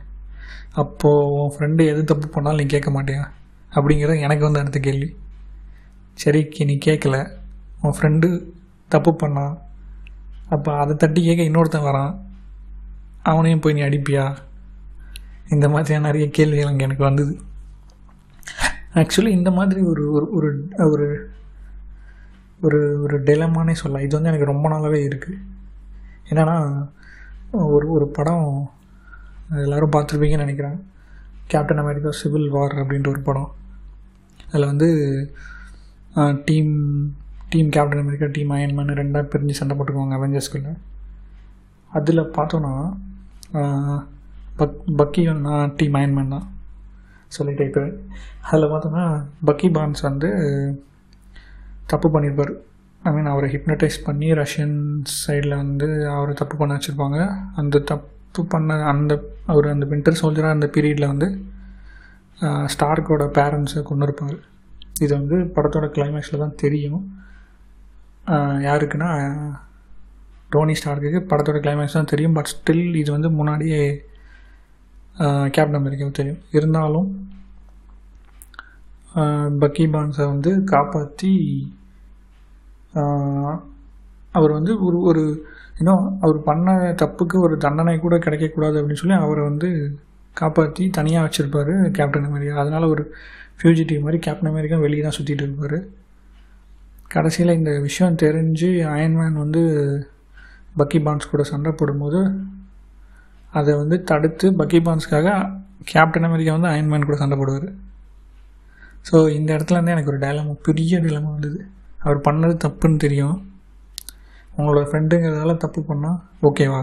[0.73, 3.23] அப்போது உன் ஃப்ரெண்டு எது தப்பு பண்ணாலும் நீ கேட்க மாட்டியா?
[3.71, 5.17] அப்படிங்கிறது எனக்கு வந்து அடுத்த கேள்வி.
[6.12, 7.37] சரி நீ கேட்கல.
[7.83, 8.53] உன் ஃப்ரெண்டு
[8.88, 9.55] தப்பு பண்ணான்
[10.49, 12.19] அப்போ அதை தட்டி கேட்க இன்னொருத்தன் வரான்.
[13.23, 14.37] அவனையும் போய் நீ அடிப்பியா?
[15.55, 17.35] இந்த மாதிரியான நிறைய கேள்விகள் அங்கே எனக்கு வந்தது.
[19.00, 20.50] ஆக்சுவலி இந்த மாதிரி ஒரு ஒரு ஒரு
[20.93, 21.07] ஒரு
[22.67, 24.05] ஒரு ஒரு டெலமானே சொல்லலாம்.
[24.07, 25.43] இது வந்து எனக்கு ரொம்ப நாளாகவே இருக்குது
[26.31, 26.57] என்னென்னா
[27.75, 28.49] ஒரு ஒரு படம்
[29.65, 30.79] எல்லோரும் பார்த்துருப்பீங்கன்னு நினைக்கிறேன்.
[31.53, 33.51] கேப்டன் அமெரிக்கா சிவில் வார் அப்படின்ற ஒரு படம்.
[34.49, 34.88] அதில் வந்து
[36.49, 36.75] team
[37.53, 40.73] team captain America team Iron Man ரெண்டாக பிரிஞ்சு சண்டை போட்டுக்குவாங்க அவெஞ்சர்ஸ்குள்ளே
[41.92, 42.75] அதில் பார்த்தோன்னா
[44.61, 46.47] பக் பக்கியும் நான் டீம் அயன்மேன் தான்
[47.37, 47.83] சொல்லிட்டே இப்போ
[48.49, 49.05] அதில் பார்த்தோன்னா
[49.49, 50.29] பக்கி பான்ஸ் வந்து
[51.92, 52.53] தப்பு பண்ணியிருப்பார்
[53.03, 54.77] ஐ மீன் அவரை ஹிப்னடைஸ் பண்ணி ரஷ்யன்
[55.23, 57.19] சைடில் வந்து அவரை தப்பு பண்ண வச்சுருப்பாங்க.
[57.61, 59.12] அந்த தப்பு பண்ண அந்த
[59.53, 61.29] அவர் அந்த வின்டர் சோல்ஜராக அந்த பீரியடில் வந்து
[62.73, 64.38] ஸ்டார்க்கோட பேரண்ட்ஸை கொண்டு இருப்பார்
[65.05, 67.05] இது வந்து படத்தோட கிளைமேக்ஸில் தான் தெரியும்.
[68.69, 69.11] யாருக்குன்னா
[70.55, 72.37] டோனி ஸ்டார்க்கு படத்தோட கிளைமேக்ஸ் தான் தெரியும்.
[72.38, 73.81] பட் ஸ்டில் இது வந்து முன்னாடியே
[75.55, 76.42] கேப்டன் அமெரிக்காவுக்கு தெரியும்.
[76.59, 77.09] இருந்தாலும்
[79.62, 81.33] பக்கி பான்ஸை வந்து காப்பாற்றி
[84.38, 85.22] அவர் வந்து ஒரு ஒரு
[85.81, 89.68] இன்னும் அவர் பண்ண தப்புக்கு ஒரு தண்டனை கூட கிடைக்கக்கூடாது அப்படின்னு சொல்லி அவரை வந்து
[90.37, 92.55] காப்பாற்றி தனியாக வச்சுருப்பார் கேப்டன் அமெரிக்கா.
[92.62, 93.05] அதனால் ஒரு
[93.59, 95.79] ஃபியூஜிட்டிவ் மாதிரி கேப்டன் அமெரிக்கா வெளியே தான் சுற்றிட்டு இருப்பார்.
[97.14, 99.62] கடைசியில் இந்த விஷயம் தெரிஞ்சு அயன்மேன் வந்து
[100.81, 102.20] பக்கி பான்ஸ் கூட சண்டை போடும்போது
[103.59, 105.29] அதை வந்து தடுத்து பக்கி பான்ஸ்க்காக
[105.90, 107.69] கேப்டன் அமெரிக்கா வந்து அயன்மேன் கூட சண்டை போடுவார்.
[109.09, 111.59] ஸோ இந்த இடத்துலேருந்து எனக்கு ஒரு டைலமா பெரிய டைலமா வந்தது.
[112.05, 113.37] அவர் பண்ணது தப்புன்னு தெரியும்.
[114.59, 116.83] உங்களோட ஃப்ரெண்டுங்கிறதால தப்பு பண்ணால் ஓகேவா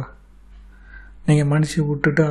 [1.27, 2.23] நீங்கள் மன்னிச்சு விட்டுட்டு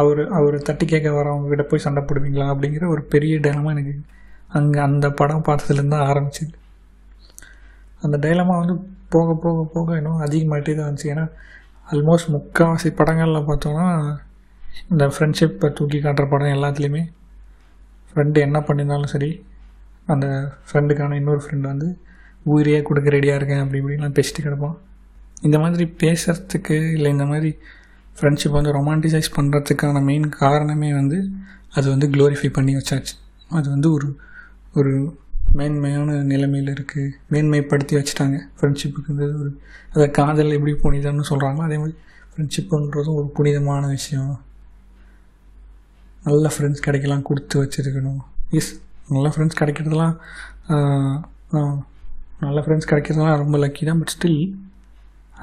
[0.00, 3.94] அவர் அவர் தட்டி கேட்க வரவங்ககிட்ட போய் சண்டை போடுவீங்களா அப்படிங்கிற ஒரு பெரிய டைலமா எனக்கு
[4.58, 6.54] அங்கே அந்த படம் பார்த்ததுலேருந்து தான் ஆரம்பிச்சிது.
[8.04, 8.74] அந்த டைலமா வந்து
[9.14, 11.10] போக போக போக இன்னும் அதிகமாகிட்டே தான் இருந்துச்சு.
[11.14, 11.24] ஏன்னா
[11.90, 14.16] ஆல்மோஸ்ட் முக்கால்வாசி படங்களில் பார்த்தோன்னா
[14.88, 17.02] இந்த ஃப்ரெண்ட்ஷிப்பை தூக்கி காட்டுற படம் எல்லாத்துலேயுமே
[18.08, 19.44] ஃப்ரெண்டு என்ன பண்ணியிருந்தாலும் சரி
[20.06, 20.26] அந்த
[20.66, 21.98] ஃப்ரெண்டுக்கான இன்னொரு ஃப்ரெண்டு வந்து
[22.42, 24.76] உயிரையே கொடுக்க ரெடியாக இருக்கேன் அப்படி இப்படிலாம் பேசிட்டு கிடப்பான்.
[25.42, 27.58] இந்த மாதிரி பேசுகிறதுக்கு இல்லை இந்த மாதிரி
[28.20, 31.28] ஃப்ரெண்ட்ஷிப் வந்து ரொமான்டிசைஸ் பண்ணுறதுக்கான மெயின் காரணமே வந்து
[31.72, 33.14] அது வந்து க்ளோரிஃபை பண்ணி வச்சாச்சு.
[33.48, 34.18] அது வந்து ஒரு
[34.74, 34.92] ஒரு
[35.58, 38.36] மேன்மையான நிலைமையில் இருக்குது மேன்மைப்படுத்தி வச்சுட்டாங்க.
[38.58, 39.50] ஃப்ரெண்ட்ஷிப்புக்குன்றது ஒரு
[39.94, 41.96] அதை காதல் எப்படி புனிதம்னு சொல்கிறாங்களோ அதே மாதிரி
[42.32, 44.32] ஃப்ரெண்ட்ஷிப்புன்றதும் ஒரு புனிதமான விஷயம்.
[46.28, 48.20] நல்ல ஃப்ரெண்ட்ஸ் கிடைக்கலாம் கொடுத்து வச்சுருக்கணும்.
[48.58, 48.72] எஸ்
[49.14, 50.14] நல்ல ஃப்ரெண்ட்ஸ் கிடைக்கிறதுலாம்
[52.44, 54.40] நல்ல ஃப்ரெண்ட்ஸ் கிடைக்கிறதுலாம் ரொம்ப லக்கி தான் பட் ஸ்டில்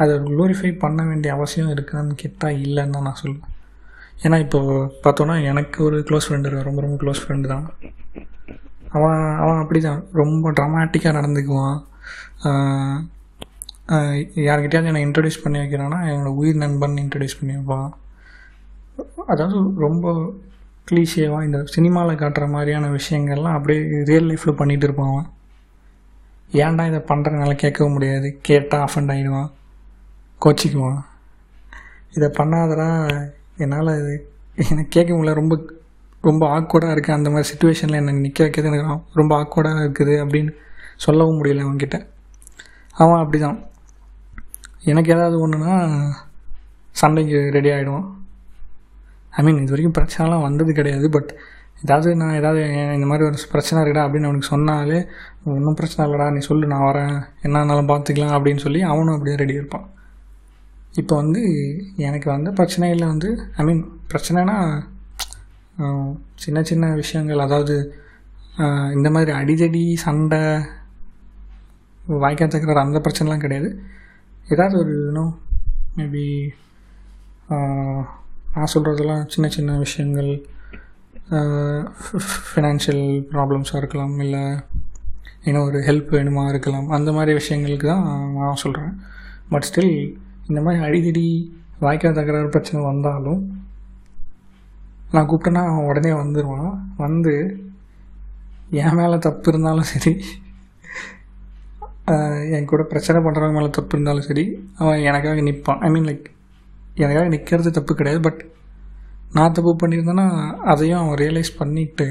[0.02, 3.50] அதை க்ளோரிஃபை பண்ண வேண்டிய அவசியம் இருக்கான்னு கேட்டால் இல்லைன்னு தான் நான் சொல்லுவேன்.
[4.26, 4.60] ஏன்னா இப்போ
[5.06, 7.66] பார்த்தோன்னா எனக்கு ஒரு க்ளோஸ் ஃப்ரெண்டு ரொம்ப ரொம்ப க்ளோஸ் ஃப்ரெண்டு தான்.
[8.96, 11.80] அவன் அவன் அப்படி தான் ரொம்ப ட்ராமாட்டிக்காக நடந்துக்குவான்.
[14.48, 17.90] யார்கிட்டயாவது என்னை இன்ட்ரடியூஸ் பண்ணி வைக்கிறான்னா என்னோடய உயிர் நண்பன் இன்ட்ரடியூஸ் பண்ணி வைப்பான்.
[19.32, 20.14] அதாவது ரொம்ப
[20.90, 25.30] க்ளீஷேவாக இந்த சினிமாவில் காட்டுற மாதிரியான விஷயங்கள்லாம் அப்படியே ரியல் லைஃப்பில் பண்ணிகிட்டு இருப்பான் அவன்.
[26.64, 28.30] ஏன்டா இதை பண்ணுறதுனால கேட்கவும் முடியாது.
[28.48, 29.52] கேட்டால் அஃபண்ட் ஆகிடுவான்
[30.46, 31.02] கோச்சிக்குவான்.
[32.18, 32.90] இதை பண்ணாதடா
[33.64, 34.14] என்னால் இது
[34.70, 35.34] எனக்கு கேட்க முடியல.
[35.42, 35.56] ரொம்ப
[36.28, 40.52] ரொம்ப ஆக்வர்டாக இருக்குது அந்த மாதிரி சுச்சுவேஷனில் என்னை நிற்க வைக்கிறது எனக்கு ரொம்ப ஆக்வர்டாக இருக்குது அப்படின்னு
[41.06, 41.98] சொல்லவும் முடியல அவன்கிட்ட.
[42.96, 43.58] அவன் அப்படி தான்
[44.92, 45.74] எனக்கு ஏதாவது ஒன்றுனா
[47.02, 48.08] சண்டைக்கு ரெடி ஆகிடுவான்
[49.38, 51.08] ஐ மீன் இது வரைக்கும் பிரச்சனைலாம் வந்தது கிடையாது.
[51.16, 51.32] பட்
[51.84, 52.62] ஏதாவது நான் ஏதாவது
[52.96, 55.00] இந்த மாதிரி ஒரு பிரச்சனை இருக்குடா அப்படின்னு அவனுக்கு சொன்னாலே
[55.54, 57.16] ஒன்றும் பிரச்சனை இல்லைடா நீ சொல்லு நான் வரேன்.
[57.46, 59.88] என்னன்னாலும் பார்த்துக்கலாம் அப்படின்னு சொல்லி அவனும் அப்படியே ரெடி இருப்பான்.
[61.02, 61.42] இப்போ வந்து
[62.08, 63.30] எனக்கு வந்த பிரச்சனையில் வந்து
[63.60, 64.58] ஐ மீன் பிரச்சனைனா
[66.36, 68.00] சின்ன சின்ன விஷயங்கள் அதாவது
[68.94, 70.40] இந்த மாதிரி அடிதடி சண்டை
[72.10, 73.80] வாய்க்கா தக்கற அந்த பிரச்சனைலாம் கிடையாது.
[74.48, 75.40] ஏதாவது ஒரு இன்னும்
[75.98, 76.52] மேபி
[78.54, 80.46] நான் சொல்கிறதெல்லாம் சின்ன சின்ன விஷயங்கள்
[82.54, 84.60] ஃபினான்ஷியல் ப்ராப்ளம்ஸாக இருக்கலாம் இல்லை
[85.44, 89.02] இன்னும் ஒரு ஹெல்ப் வேணுமா இருக்கலாம் அந்த மாதிரி விஷயங்களுக்கு தான் நான் சொல்கிறேன்
[89.50, 90.16] பட் ஸ்டில்
[90.48, 93.70] இந்த மாதிரி அடிதடி வாய்க்கா தகராறு பிரச்சனை வந்தாலும்
[95.12, 97.34] நான் கூப்பிட்டேன்னா அவன் உடனே வந்துடுவான் வந்து
[98.72, 100.14] என் மேலே தப்பு இருந்தாலும் சரி
[102.56, 106.28] என் கூட பிரச்சனை பண்ணுறவங்க மேலே தப்பு இருந்தாலும் சரி அவன் எனக்காக நிற்பான் ஐ மீன் லைக்
[106.96, 108.42] எனக்காக நிற்கிறது தப்பு கிடையாது பட்
[109.34, 110.28] நான் தப்பு பண்ணியிருந்தேன்னா
[110.64, 112.08] அதையும் அவன் ரியலைஸ் பண்ணிவிட்டு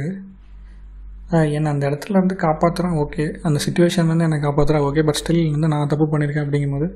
[1.31, 5.87] என்னை அந்த இடத்துல இருந்து காப்பாற்றுறான் ஓகே அந்த சுச்சுவேஷன்லேருந்து என்னை காப்பாற்றுறான் ஓகே பட் ஸ்டில் வந்து நான்
[5.87, 6.89] தப்பு பண்ணியிருக்கேன் அப்படிங்கும்போது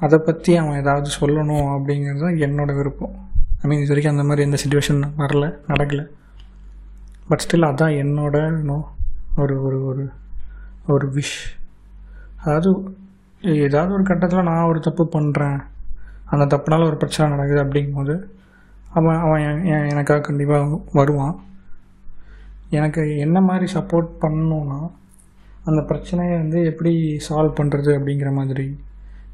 [0.00, 3.14] அதை பற்றி அவன் ஏதாவது சொல்லணும் அப்படிங்கிறது தான் என்னோடய விருப்பம்.
[3.62, 6.04] ஐ மீன் இது வரைக்கும் அந்த மாதிரி எந்த சுச்சுவேஷன் வரல நடக்கலை.
[7.28, 8.36] பட் ஸ்டில் அதுதான் என்னோட
[8.68, 8.76] நோ
[9.36, 10.04] ஒரு ஒரு ஒரு
[10.86, 11.38] ஒரு விஷ்
[12.36, 12.70] அதாவது
[13.42, 15.58] ஏதாவது ஒரு கட்டத்தில் நான் ஒரு தப்பு பண்ணுறேன்
[16.24, 18.14] அந்த தப்புனால ஒரு பிரச்சனை நடக்குது அப்படிங்கும்போது
[18.88, 21.36] அவன் அவன் எனக்காக கண்டிப்பாக வருவான்.
[22.70, 24.78] எனக்கு என்ன மாதிரி சப்போர்ட் பண்ணணுன்னா
[25.64, 26.92] அந்த பிரச்சனையை வந்து எப்படி
[27.28, 28.66] சால்வ் பண்ணுறது அப்படிங்கிற மாதிரி.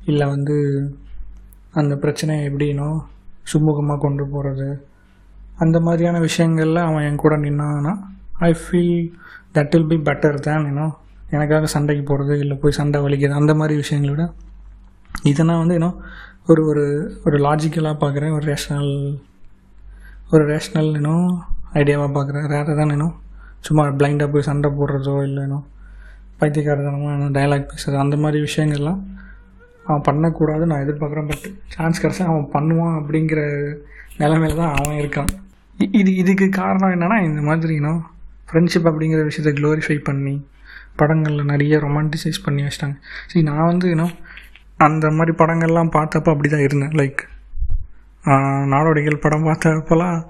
[0.04, 0.56] இல்லை வந்து
[1.72, 2.88] அந்த பிரச்சனையை எப்படினோ
[3.44, 4.68] சுமூகமாக கொண்டு போகிறது
[5.56, 7.92] அந்த மாதிரியான விஷயங்களில் அவன் என் கூட நின்னான்னா
[8.40, 9.02] I feel
[9.54, 10.86] that will be better than ஏன்னோ
[11.28, 14.24] எனக்காக சண்டைக்கு போகிறது இல்லை போய் சண்டை வலிக்கிறது அந்த மாதிரி விஷயங்களை விட
[15.24, 15.98] இதை நான் வந்து இன்னும்
[16.46, 16.84] ஒரு ஒரு
[17.24, 18.90] ஒரு லாஜிக்கலாக பார்க்குறேன் ஒரு ரேஷ்னல்
[20.30, 21.28] ஒரு ரேஷ்னல் இன்னும்
[21.72, 23.14] ஐடியாவாக பார்க்குறேன் ரேராக தான் இன்னும்
[23.60, 25.58] சும்மா பிளைண்டாக போய் சண்டை போடுறதோ இல்லைனோ
[26.40, 29.00] பைத்தியக்காரதனமாக இன்னும் டைலாக் பேசுறது அந்த மாதிரி விஷயங்கள்லாம்
[29.86, 31.28] அவன் பண்ணக்கூடாது நான் எதிர்பார்க்குறேன்.
[31.30, 33.40] பட் சான்ஸ் கிடச்சா அவன் பண்ணுவான் அப்படிங்கிற
[34.22, 35.30] நிலைமையில தான் அவன் இருக்கான்.
[36.00, 37.94] இது இதுக்கு காரணம் என்னென்னா இந்த மாதிரினோ
[38.48, 40.34] ஃப்ரெண்ட்ஷிப் அப்படிங்கிற விஷயத்த க்ளோரிஃபை பண்ணி
[41.00, 42.96] படங்களில் நிறைய ரொமான்டிசைஸ் பண்ணி வச்சிட்டாங்க.
[43.30, 44.14] சரி நான் வந்து இன்னும்
[44.86, 47.22] அந்த மாதிரி படங்கள்லாம் பார்த்தப்போ அப்படி தான் இருந்தேன் லைக்
[48.72, 50.20] நாடோடிகள் படம் பார்த்தப்பெல்லாம்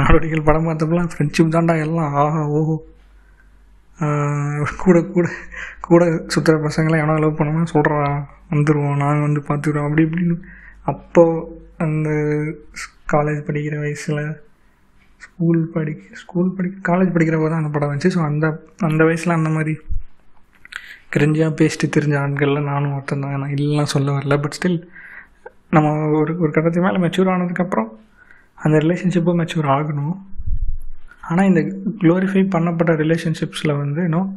[0.00, 2.12] நாடோடிகள் படம் பார்த்தப்பெல்லாம் ஃப்ரெண்ட்ஷிப் தாண்டா எல்லாம்.
[2.22, 2.76] ஆஹா ஓஹோ.
[4.82, 5.26] கூட கூட
[5.80, 7.98] கூட சுற்றுற பசங்களை எவனோ லவ் பண்ணோம்னா சொல்கிறா
[8.52, 10.36] வந்துடுவோம் நாங்கள் வந்து பார்த்துக்குறோம் அப்படி இப்படின்னு
[10.92, 12.08] அப்போது அந்த
[13.12, 14.22] காலேஜ் படிக்கிற வயசில்
[15.24, 18.12] ஸ்கூல் படிக்க ஸ்கூல் படி காலேஜ் படிக்கிறப்போ தான் அந்த படம் வந்துச்சு.
[18.16, 18.46] ஸோ அந்த
[18.78, 19.74] அந்த வயசில் அந்த மாதிரி
[21.14, 23.38] கிரிஞ்சாக பேசிட்டு தெரிஞ்ச ஆண்களில் நானும் ஒருத்தன் தான்.
[23.42, 24.36] நான் இல்லைலாம் சொல்ல வரல.
[24.40, 24.78] பட் ஸ்டில்
[25.70, 27.90] நம்ம ஒரு ஒரு கட்டத்துக்கு மேலே மெச்சூர் ஆனதுக்கப்புறம்
[28.58, 30.16] அந்த ரிலேஷன்ஷிப்பும் மெச்சூர் ஆகணும்.
[31.30, 31.60] ஆனால் இந்த
[32.02, 34.30] க்ளோரிஃபை பண்ணப்பட்ட ரிலேஷன்ஷிப்ஸில் வந்து இன்னும்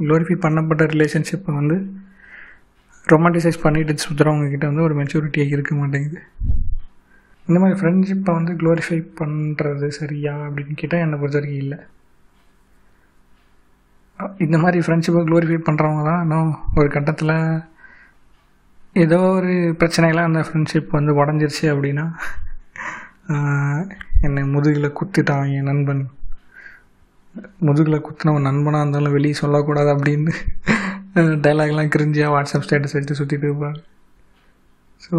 [0.00, 1.76] க்ளோரிஃபை பண்ணப்பட்ட ரிலேஷன்ஷிப்பை வந்து
[3.12, 6.20] ரொமான்டிசைஸ் பண்ணிட்டு சுற்றுறவங்க கிட்ட வந்து ஒரு மெச்சூரிட்டியாக இருக்க மாட்டேங்குது.
[7.48, 11.78] இந்த மாதிரி ஃப்ரெண்ட்ஷிப்பை வந்து க்ளோரிஃபை பண்ணுறது சரியா அப்படின்னு கேட்டால் என்னை பொறுத்த வரைக்கும் இல்லை.
[14.44, 17.34] இந்த மாதிரி ஃப்ரெண்ட்ஷிப்பை க்ளோரிஃபை பண்ணுறவங்க தான் இன்னும் ஒரு கட்டத்தில்
[19.04, 22.06] ஏதோ ஒரு பிரச்சனையெல்லாம் அந்த ஃப்ரெண்ட்ஷிப் வந்து உடஞ்சிருச்சு அப்படின்னா
[24.26, 26.04] என்னை முதுகில் குத்திட்டான் என் நண்பன்.
[27.58, 30.32] முதுகில் குத்துனவன் நண்பனாக இருந்தாலும் வெளியே சொல்லக்கூடாது அப்படின்னு
[31.44, 33.78] டைலாக்லாம் கிரிஞ்சியாக வாட்ஸ்அப் ஸ்டேட்டஸ் எடுத்து சுற்றிட்டு இருப்பாங்க
[35.00, 35.16] ஸோ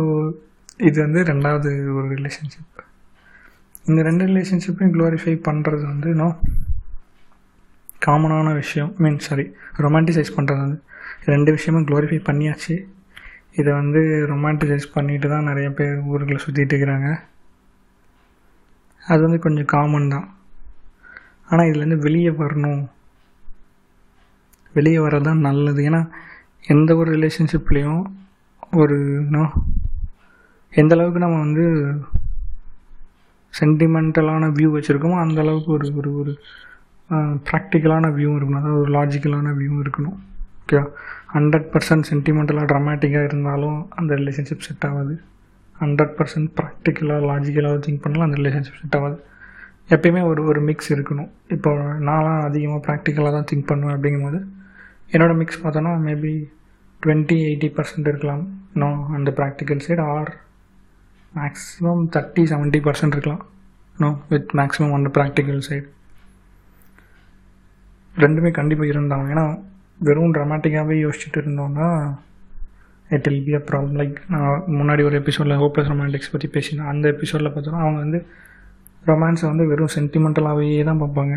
[0.77, 2.83] இது வந்து ரெண்டாவது ஒரு ரிலேஷன்ஷிப்
[3.89, 6.37] இந்த ரெண்டு ரிலேஷன்ஷிப்பையும் க்ளோரிஃபை பண்ணுறது வந்து இன்னும்
[8.05, 8.95] காமனான விஷயம்.
[8.97, 9.45] மீன் சாரி
[9.77, 10.79] ரொமான்டிசைஸ் பண்ணுறது வந்து.
[11.25, 12.75] ரெண்டு விஷயமும் க்ளோரிஃபை பண்ணியாச்சு.
[13.51, 14.01] இதை வந்து
[14.31, 17.09] ரொமான்டிசைஸ் பண்ணிட்டு தான் நிறைய பேர் ஊருக்குள்ளே சுற்றிட்டு இருக்கிறாங்க.
[19.03, 20.27] அது வந்து கொஞ்சம் காமன் தான்.
[21.49, 22.81] ஆனால் இதுலேருந்து வெளியே வரணும்.
[24.73, 25.81] வெளியே வரதான் தான் நல்லது.
[25.89, 26.01] ஏன்னா
[26.73, 28.01] எந்த ஒரு ரிலேஷன்ஷிப்லேயும்
[28.81, 28.97] ஒரு
[29.35, 29.43] நோ
[30.73, 31.65] எந்த அளவுக்கு நம்ம வந்து
[33.59, 36.33] சென்டிமெண்டலான வியூ வச்சுருக்கோமோ அந்த அளவுக்கு ஒரு ஒரு ஒரு
[37.49, 38.61] ப்ராக்டிக்கலான வியூவும் இருக்கணும்.
[38.61, 40.17] அதாவது ஒரு லாஜிக்கலான வியூவும் இருக்கணும்.
[40.61, 40.79] ஓகே
[41.35, 45.15] ஹண்ட்ரட் பர்சன்ட் சென்டிமெண்டலாக ட்ராமேட்டிக்காக இருந்தாலும் அந்த ரிலேஷன்ஷிப் செட் ஆகாது.
[45.81, 49.17] ஹண்ட்ரட் பர்சன்ட் ப்ராக்டிக்கலாக லாஜிக்கலாக திங்க் பண்ணலாம் அந்த ரிலேஷன்ஷிப் செட் ஆகாது.
[49.93, 51.29] எப்பயுமே ஒரு ஒரு மிக்ஸ் இருக்கணும்.
[51.55, 51.71] இப்போ
[52.07, 54.39] நான்லாம் அதிகமாக ப்ராக்டிக்கலாக தான் திங்க் பண்ணுவேன் அப்படிங்கும்போது
[55.13, 56.33] என்னோடய மிக்ஸ் பார்த்தோன்னா மேபி
[57.03, 58.43] டுவெண்ட்டி எயிட்டி பர்சன்ட் இருக்கலாம்.
[58.73, 60.31] இன்னும் அந்த practical side or
[61.33, 63.43] maximum thirty seventy percent இருக்கலாம்.
[63.95, 65.87] நோ வித் மேக்ஸிமம் அந்த ப்ராக்டிக்கல் சைடு
[68.15, 69.45] ரெண்டுமே கண்டிப்பாக இருந்தாங்க ஏன்னா
[70.07, 71.87] வெறும் ட்ராமேட்டிக்காகவே யோசிச்சுட்டு இருந்தோம்னா
[73.15, 76.89] it will be a problem like நான் முன்னாடி ஒரு எபிசோடில் ஹோப்லெஸ் ரொமான்டிக்ஸ் பற்றி பேசினேன்.
[76.93, 78.19] அந்த எபிசோடில் பார்த்தோன்னா அவங்க வந்து
[79.09, 81.35] ரொமான்ஸை வந்து வெறும் சென்டிமெண்டலாகவே தான் பார்ப்பாங்க.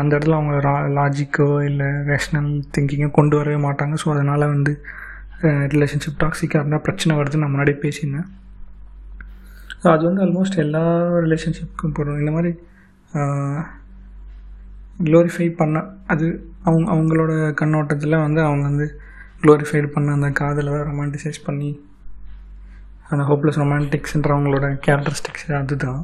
[0.00, 3.94] அந்த இடத்துல அவங்க ரா லாஜிக்கோ இல்லை ரேஷ்னல் திங்கிங்கோ கொண்டு வரவே மாட்டாங்க.
[4.02, 4.72] ஸோ அதனால் வந்து
[5.74, 8.28] ரிலேஷன்ஷிப் டாக்ஸிக்காக இருந்தால் பிரச்சனை வருதுன்னு நான் முன்னாடி பேசியிருந்தேன்.
[9.82, 10.84] ஸோ அது வந்து ஆல்மோஸ்ட் எல்லா
[11.24, 12.52] ரிலேஷன்ஷிப்புக்கும் போடுறோம் இந்த மாதிரி
[15.08, 16.26] க்ளோரிஃபை பண்ண அது
[16.68, 18.86] அவங்க அவங்களோட கண்ணோட்டத்தில் வந்து அவங்க வந்து
[19.42, 21.70] க்ளோரிஃபைடு பண்ண அந்த காதலை ரொமான்டிசைஸ் பண்ணி
[23.12, 26.00] அந்த ஹோப்லெஸ் ரொமான்டிக்ஸ்ன்றவங்களோட கேரக்டரிஸ்டிக்ஸ் அதுதான்.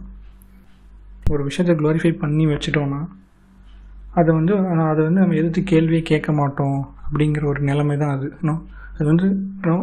[1.34, 3.00] ஒரு விஷயத்தை க்ளோரிஃபை பண்ணி வச்சுட்டோன்னா
[4.20, 8.26] அதை வந்து ஆனால் அதை வந்து நம்ம எதிர்த்து கேள்வியே கேட்க மாட்டோம் அப்படிங்கிற ஒரு நிலைமை தான் அது.
[8.48, 8.54] நோ
[8.94, 9.26] அது வந்து
[9.66, 9.76] நோ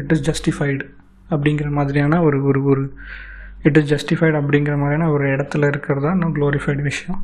[0.00, 0.84] இட் இஸ் ஜஸ்டிஃபைடு
[1.30, 2.84] அப்படிங்கிற மாதிரியான ஒரு ஒரு ஒரு
[3.68, 7.20] இட் இஸ் ஜஸ்டிஃபைடு அப்படிங்கிற மாதிரியான ஒரு இடத்துல இருக்கிறது தான் இன்னும் க்ளோரிஃபைடு விஷயம்.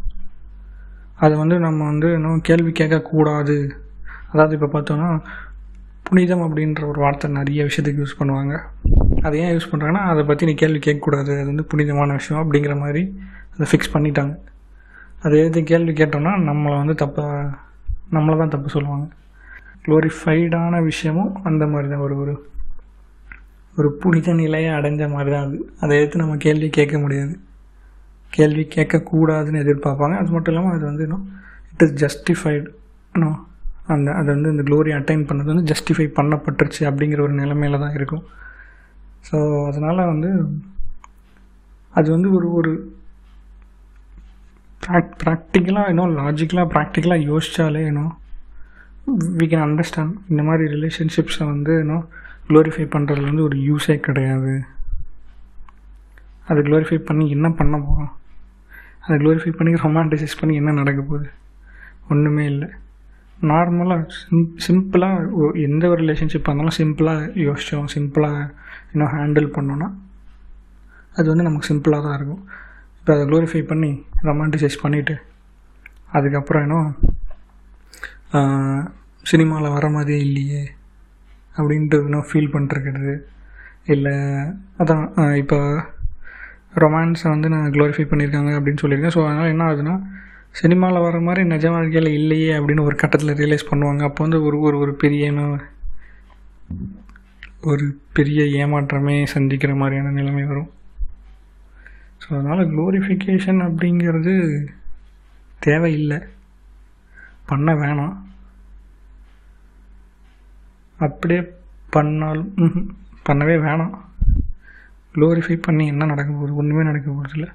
[1.24, 3.56] அதை வந்து நம்ம வந்து இன்னும் கேள்வி கேட்கக்கூடாது.
[4.32, 5.10] அதாவது இப்போ பார்த்தோன்னா
[6.08, 8.54] புனிதம் அப்படின்ற ஒரு வார்த்தை நிறைய விஷயத்துக்கு யூஸ் பண்ணுவாங்க.
[9.26, 11.30] அதை ஏன் யூஸ் பண்ணுறாங்கன்னா அதை பற்றி நீ கேள்வி கேட்கக்கூடாது.
[11.42, 13.02] அது வந்து புனிதமான விஷயம் அப்படிங்கிற மாதிரி
[13.54, 14.34] அதை ஃபிக்ஸ் பண்ணிட்டாங்க.
[15.24, 17.44] அதை எது கேள்வி கேட்டோம்னா நம்மளை வந்து தப்பாக
[18.16, 19.06] நம்மளை தான் தப்பு சொல்லுவாங்க.
[19.84, 22.04] க்ளோரிஃபைடான விஷயமும் அந்த மாதிரி தான்.
[22.06, 22.34] ஒரு ஒரு
[23.76, 25.56] ஒரு புனித நிலையை அடைஞ்ச மாதிரி தான் அது.
[25.82, 27.34] அதை எடுத்து நம்ம கேள்வி கேட்க முடியாது?
[28.36, 30.14] கேள்வி கேட்கக்கூடாதுன்னு எதிர்பார்ப்பாங்க.
[30.22, 31.24] அது மட்டும் இல்லாமல் அது வந்து இன்னும்
[31.72, 32.64] இட் இஸ் ஜஸ்டிஃபைடு
[33.14, 33.38] இன்னும்
[33.94, 38.24] அந்த அது வந்து இந்த க்ளோரி அட்டைன் பண்ணது வந்து ஜஸ்டிஃபை பண்ணப்பட்டுருச்சு அப்படிங்கிற ஒரு நிலைமையில தான் இருக்கும்.
[39.30, 40.30] ஸோ அதனால் வந்து
[41.90, 42.72] அது வந்து ஒரு ஒரு
[44.86, 48.12] ப்ராக் ப்ராக்டிக்கலாக இன்னும் லாஜிக்கலாக ப்ராக்டிக்கலாக யோசித்தாலே இன்னும்
[49.38, 52.04] வி கேன் அண்டர்ஸ்டாண்ட் இந்த மாதிரி ரிலேஷன்ஷிப்ஸை வந்து இன்னும்
[52.48, 54.64] க்ளோரிஃபை பண்ணுறதுல வந்து ஒரு யூஸே கிடையாது.
[56.46, 58.12] அது க்ளோரிஃபை பண்ணி என்ன பண்ண போகிறோம்
[59.00, 61.28] அதை க்ளோரிஃபை பண்ணி ரொமான்டிசைஸ் பண்ணி என்ன நடக்க போகுது?
[62.08, 62.68] ஒன்றுமே இல்லை.
[63.52, 68.38] நார்மலாக சிம் சிம்பிளாக எந்த ஒரு ரிலேஷன்ஷிப்பாக இருந்தாலும் சிம்பிளாக யோசித்தோம் சிம்பிளாக
[68.92, 69.88] இன்னும் ஹேண்டில் பண்ணோன்னா
[71.16, 72.42] அது வந்து நமக்கு சிம்பிளாக தான் இருக்கும்.
[73.00, 73.90] இப்போ அதை க்ளோரிஃபை பண்ணி
[74.28, 75.14] ரொமான்டிசைஸ் பண்ணிவிட்டு
[76.12, 76.90] அதுக்கப்புறம் இன்னும்
[79.26, 80.62] சினிமாவில் வர மாதிரியே இல்லையே
[81.56, 83.14] அப்படின்ட்டு இன்னும் ஃபீல் பண்ணிட்டுருக்கிறது
[83.94, 84.14] இல்லை
[84.82, 85.04] அதான்
[85.42, 85.58] இப்போ
[86.82, 89.14] ரொமான்ஸை வந்து நான் க்ளோரிஃபை பண்ணியிருக்காங்க அப்படின்னு சொல்லியிருக்கேன்.
[89.16, 89.96] ஸோ அதனால் என்ன ஆகுதுன்னா
[90.58, 94.02] சினிமாவில் வர மாதிரி நிஜ வாழ்க்கையில் இல்லையே அப்படின்னு ஒரு கட்டத்தில் ரியலைஸ் பண்ணுவாங்க.
[94.08, 95.24] அப்போ வந்து ஒரு ஒரு ஒரு பெரிய
[97.70, 97.84] ஒரு
[98.16, 100.70] பெரிய ஏமாற்றமே சந்திக்கிற மாதிரியான நிலைமை வரும்.
[102.22, 104.34] ஸோ அதனால் க்ளோரிஃபிகேஷன் அப்படிங்கிறது
[105.66, 106.18] தேவையில்லை.
[107.50, 108.14] பண்ண வேணாம்.
[111.06, 111.42] அப்படியே
[111.94, 112.52] பண்ணாலும்
[113.28, 113.94] பண்ணவே வேணாம்.
[115.14, 116.58] க்ளோரிஃபை பண்ணி என்ன நடக்க போகுது?
[116.60, 117.48] ஒன்றுமே நடக்க போகிறதில்ல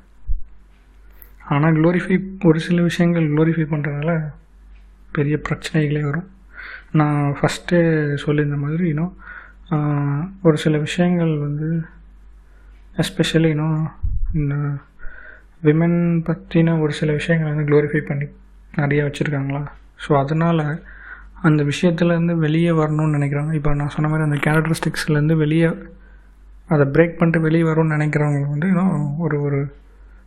[1.49, 4.11] ஆனால் க்ளோரிஃபை ஒரு சில விஷயங்கள் க்ளோரிஃபை பண்ணுறதுனால
[5.11, 6.27] பெரிய பிரச்சனைகளே வரும்.
[6.91, 7.79] நான் ஃபஸ்ட்டே
[8.25, 9.13] சொல்லியிருந்த மாதிரி இன்னும்
[10.41, 11.67] ஒரு சில விஷயங்கள் வந்து
[12.95, 13.79] எஸ்பெஷலி இன்னும்
[14.33, 14.55] இந்த
[15.63, 18.27] விமன் பற்றின ஒரு சில விஷயங்கள் வந்து க்ளோரிஃபை பண்ணி
[18.77, 19.61] நிறையா வச்சுருக்காங்களா?
[20.03, 20.63] ஸோ அதனால்
[21.41, 25.67] அந்த விஷயத்துலேருந்து வெளியே வரணும்னு நினைக்கிறாங்க இப்போ நான் சொன்ன மாதிரி அந்த கேரக்டரிஸ்டிக்ஸ்லேருந்து வெளியே
[26.67, 29.59] அதை பிரேக் பண்ணிட்டு வெளியே வரும்னு நினைக்கிறவங்க வந்து இன்னும் ஒரு ஒரு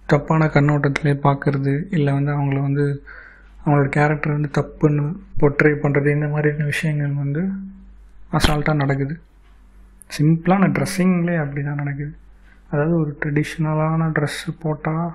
[0.06, 2.84] தப்பான கண்ணோட்டத்திலே பார்க்குறது இல்லை வந்து அவங்கள வந்து
[3.64, 5.04] அவங்களோட கேரக்டர் வந்து தப்புன்னு
[5.40, 7.42] பொட்ரை பண்ணுறது இந்த மாதிரியான விஷயங்கள் வந்து
[8.32, 9.14] அசால்ட்டாக நடக்குது.
[10.10, 12.12] சிம்பிளான ட்ரெஸ்ஸிங்லேயே அப்படி தான் நடக்குது.
[12.70, 15.10] அதாவது ஒரு ட்ரெடிஷ்னலான ட்ரெஸ்ஸு போட்டால்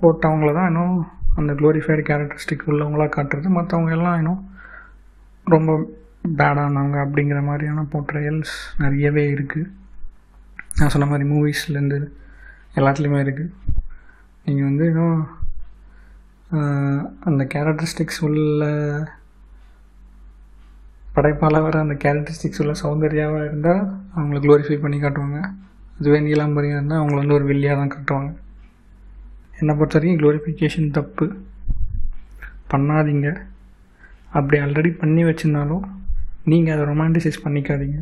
[0.00, 0.96] போட்டவங்கள தான் இன்னும்
[1.36, 3.48] அந்த க்ளோரிஃபைடு கேரக்டரிஸ்டிக் உள்ளவங்களாக காட்டுறது.
[3.58, 4.42] மற்றவங்க எல்லாம் இன்னும்
[5.46, 5.72] ரொம்ப
[6.38, 9.72] பேடானவங்க அப்படிங்கிற மாதிரியான போர்ட்ரையல்ஸ் நிறையவே இருக்குது
[10.78, 11.98] நான் சொன்ன மாதிரி மூவிஸ்லேருந்து
[12.78, 13.52] எல்லாத்துலேயுமே இருக்குது
[14.46, 15.20] நீங்கள் வந்து இன்னும்
[17.28, 18.64] அந்த கேரக்டரிஸ்டிக்ஸ் உள்ள
[21.16, 23.82] படைப்பால் வர அந்த கேரக்டரிஸ்டிக்ஸ் உள்ள சௌந்தர்யாவாக இருந்தால்
[24.16, 25.38] அவங்கள க்ளோரிஃபை பண்ணி காட்டுவாங்க.
[25.98, 28.30] அதுவே நீலாம்பரியாக இருந்தால் அவங்கள வந்து ஒரு வெள்ளியாக தான் காட்டுவாங்க.
[29.60, 31.26] என்னை பொறுத்த வரைக்கும் க்ளோரிஃபிகேஷன் தப்பு.
[32.72, 33.28] பண்ணாதீங்க.
[34.38, 35.84] அப்படி ஆல்ரெடி பண்ணி வச்சுருந்தாலும்
[36.52, 37.98] நீங்கள் அதை ரொமான்டிசைஸ் பண்ணிக்காதீங்க.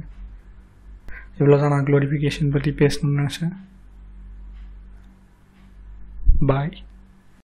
[1.38, 3.54] இவ்வளோ தான் நான் க்ளோரிஃபிகேஷன் பற்றி பேசணும்னு நினச்சேன்.
[6.46, 6.72] பாய்